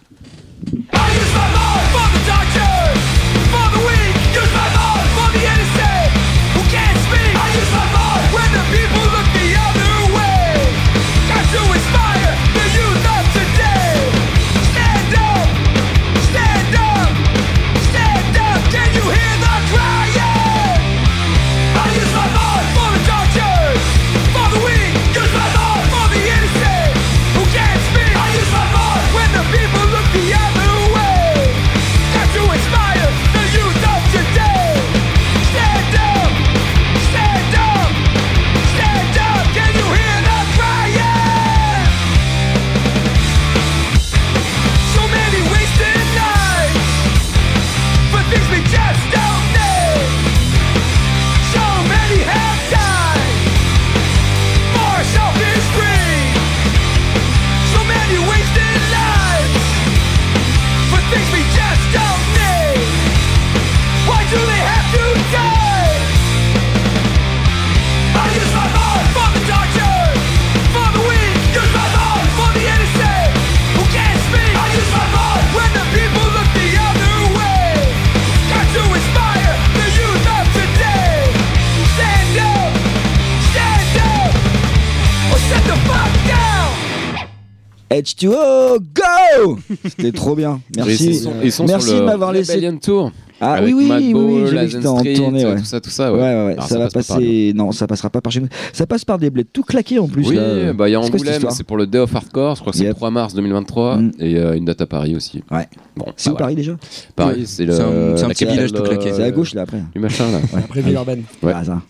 H2O, 88.01 88.79
go 88.79 89.57
C'était 89.83 90.11
trop 90.11 90.35
bien. 90.35 90.61
Merci. 90.75 91.07
Ils 91.09 91.15
sont, 91.15 91.33
ils 91.43 91.51
sont 91.51 91.65
Merci 91.65 91.87
sur 91.87 91.95
de 91.95 91.99
le 92.01 92.05
m'avoir 92.05 92.31
laissé. 92.31 92.61
Tour. 92.81 93.11
Ah 93.41 93.55
avec 93.55 93.75
oui, 93.75 93.89
oui, 93.91 93.91
oui, 93.91 94.13
oui, 94.15 94.39
j'ai 94.45 94.49
vu 94.49 94.55
la 94.55 94.65
que 94.65 94.71
c'était 94.71 94.87
en 94.87 95.03
tournée, 95.03 95.45
ouais. 95.45 95.57
tout 95.57 95.65
ça, 95.65 95.81
tout 95.81 95.89
ça. 95.89 96.13
Ouais, 96.13 96.19
Ouais, 96.19 96.23
ouais, 96.23 96.45
ouais. 96.45 96.53
Alors, 96.53 96.67
ça, 96.67 96.77
va 96.79 96.85
passe 96.87 97.07
pas 97.07 97.15
passer. 97.15 97.51
Non, 97.53 97.71
ça 97.73 97.85
passera 97.85 98.09
pas 98.09 98.21
par 98.21 98.31
chez 98.31 98.39
nous. 98.39 98.47
Ça 98.71 98.87
passe 98.87 99.03
par 99.03 99.17
des 99.19 99.29
bleds 99.29 99.43
tout 99.51 99.63
claqués 99.63 99.99
en 99.99 100.07
plus. 100.07 100.25
Oui, 100.25 100.37
bah 100.73 100.87
il 100.87 100.93
y 100.93 100.95
a 100.95 101.01
Angoulême, 101.01 101.43
c'est 101.49 101.65
pour 101.65 101.75
le 101.75 101.85
Day 101.85 101.99
of 101.99 102.15
Hardcore, 102.15 102.55
je 102.55 102.61
crois 102.61 102.71
que 102.71 102.77
c'est 102.77 102.83
le 102.85 102.89
Yep. 102.91 102.95
3 102.97 103.11
mars 103.11 103.33
2023, 103.33 103.97
Mm. 103.97 104.11
et 104.19 104.37
euh, 104.37 104.53
une 104.55 104.63
date 104.65 104.79
à 104.81 104.85
Paris 104.85 105.15
aussi. 105.17 105.43
Ouais. 105.51 105.67
Bon, 105.97 106.05
C'est 106.15 106.29
bah 106.29 106.35
où. 106.35 106.39
Paris 106.39 106.55
déjà 106.55 106.77
Paris, 107.15 107.43
c'est 107.45 107.65
le 107.65 107.73
C'est 107.73 107.81
un- 108.23 108.29
petit 108.29 108.45
village 108.45 108.71
tout 108.71 108.83
claqué. 108.83 109.11
euh, 109.11 109.15
C'est 109.17 109.23
à 109.23 109.31
gauche 109.31 109.53
là 109.53 109.63
après. 109.63 109.81
Du 109.93 109.99
machin 109.99 110.25
là. 110.31 110.39
Après 110.57 110.81
Villeurbanne. 110.81 111.23
Ouais. 111.43 111.51
Ah, 111.53 111.63
ça. 111.65 111.81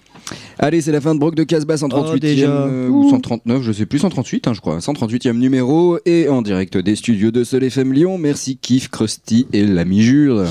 Allez, 0.60 0.82
c'est 0.82 0.92
la 0.92 1.02
fin 1.02 1.14
de 1.14 1.20
Brock 1.20 1.36
de 1.36 1.44
Casbah, 1.44 1.76
138e 1.76 2.20
déjà. 2.20 2.50
euh, 2.50 2.88
ou 2.90 3.10
139, 3.10 3.62
je 3.62 3.72
sais 3.72 3.86
plus, 3.86 4.00
138, 4.00 4.48
hein, 4.48 4.54
je 4.54 4.62
crois, 4.62 4.80
138e 4.80 5.38
numéro 5.38 5.98
et 6.06 6.30
en 6.30 6.42
direct 6.42 6.78
des 6.78 6.96
studios 6.96 7.32
de 7.32 7.44
Sol 7.44 7.64
FM 7.64 7.94
Lyon. 7.94 8.18
Merci 8.18 8.58
Kif, 8.58 8.90
Krusty 8.90 9.48
et 9.54 9.66
l'ami 9.66 10.02
Jules. 10.02 10.44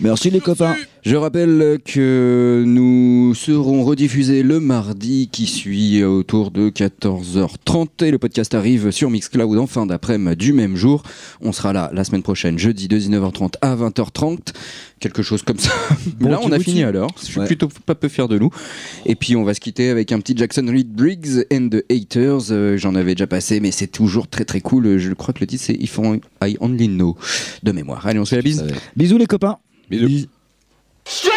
Merci 0.00 0.30
les 0.30 0.40
copains. 0.40 0.74
Je 1.02 1.14
rappelle 1.14 1.78
que 1.84 2.64
nous 2.66 3.32
serons 3.36 3.84
rediffusés 3.84 4.42
le 4.42 4.58
mardi 4.58 5.28
qui 5.30 5.46
suit 5.46 6.02
autour 6.02 6.50
de 6.50 6.68
14h30 6.68 8.04
et 8.04 8.10
le 8.10 8.18
podcast 8.18 8.54
arrive 8.54 8.90
sur 8.90 9.08
Mixcloud 9.10 9.56
en 9.56 9.66
fin 9.68 9.86
d'après-midi 9.86 10.36
du 10.36 10.52
même 10.52 10.74
jour. 10.76 11.04
On 11.40 11.52
sera 11.52 11.72
là 11.72 11.90
la 11.94 12.02
semaine 12.02 12.22
prochaine, 12.24 12.58
jeudi 12.58 12.88
de 12.88 12.98
19h30 12.98 13.54
à 13.60 13.76
20h30, 13.76 14.38
quelque 15.00 15.22
chose 15.22 15.42
comme 15.42 15.58
ça. 15.58 15.70
Bon 16.18 16.30
là, 16.30 16.40
on 16.42 16.50
a 16.52 16.58
fini 16.58 16.82
alors. 16.84 17.10
Je 17.20 17.24
suis 17.26 17.38
Ouais. 17.40 17.46
plutôt 17.46 17.68
pas 17.84 17.94
peu 17.94 18.08
fier 18.08 18.28
de 18.28 18.38
nous. 18.38 18.50
Et 19.04 19.14
puis 19.14 19.36
on 19.36 19.44
va 19.44 19.52
se 19.54 19.60
quitter 19.60 19.90
avec 19.90 20.12
un 20.12 20.20
petit 20.20 20.36
Jackson 20.36 20.66
Reed 20.68 20.92
Briggs 20.92 21.44
and 21.52 21.68
the 21.70 21.84
Haters. 21.90 22.50
Euh, 22.50 22.76
J'en 22.76 22.94
avais 22.94 23.14
déjà 23.14 23.26
passé, 23.26 23.60
mais 23.60 23.70
c'est 23.70 23.86
toujours 23.88 24.28
très 24.28 24.44
très 24.44 24.60
cool. 24.60 24.98
Je 24.98 25.12
crois 25.12 25.34
que 25.34 25.40
le 25.40 25.46
titre 25.46 25.64
c'est 25.66 25.74
If 25.74 25.98
I 26.42 26.56
Only 26.60 26.88
Know 26.88 27.16
de 27.62 27.72
mémoire. 27.72 28.06
Allez, 28.06 28.18
on 28.18 28.24
se 28.24 28.30
fait 28.30 28.36
la 28.36 28.42
bise. 28.42 28.64
Bisous 28.96 29.18
les 29.18 29.26
copains. 29.26 29.58
Bisous. 29.90 30.26
Straight 31.04 31.36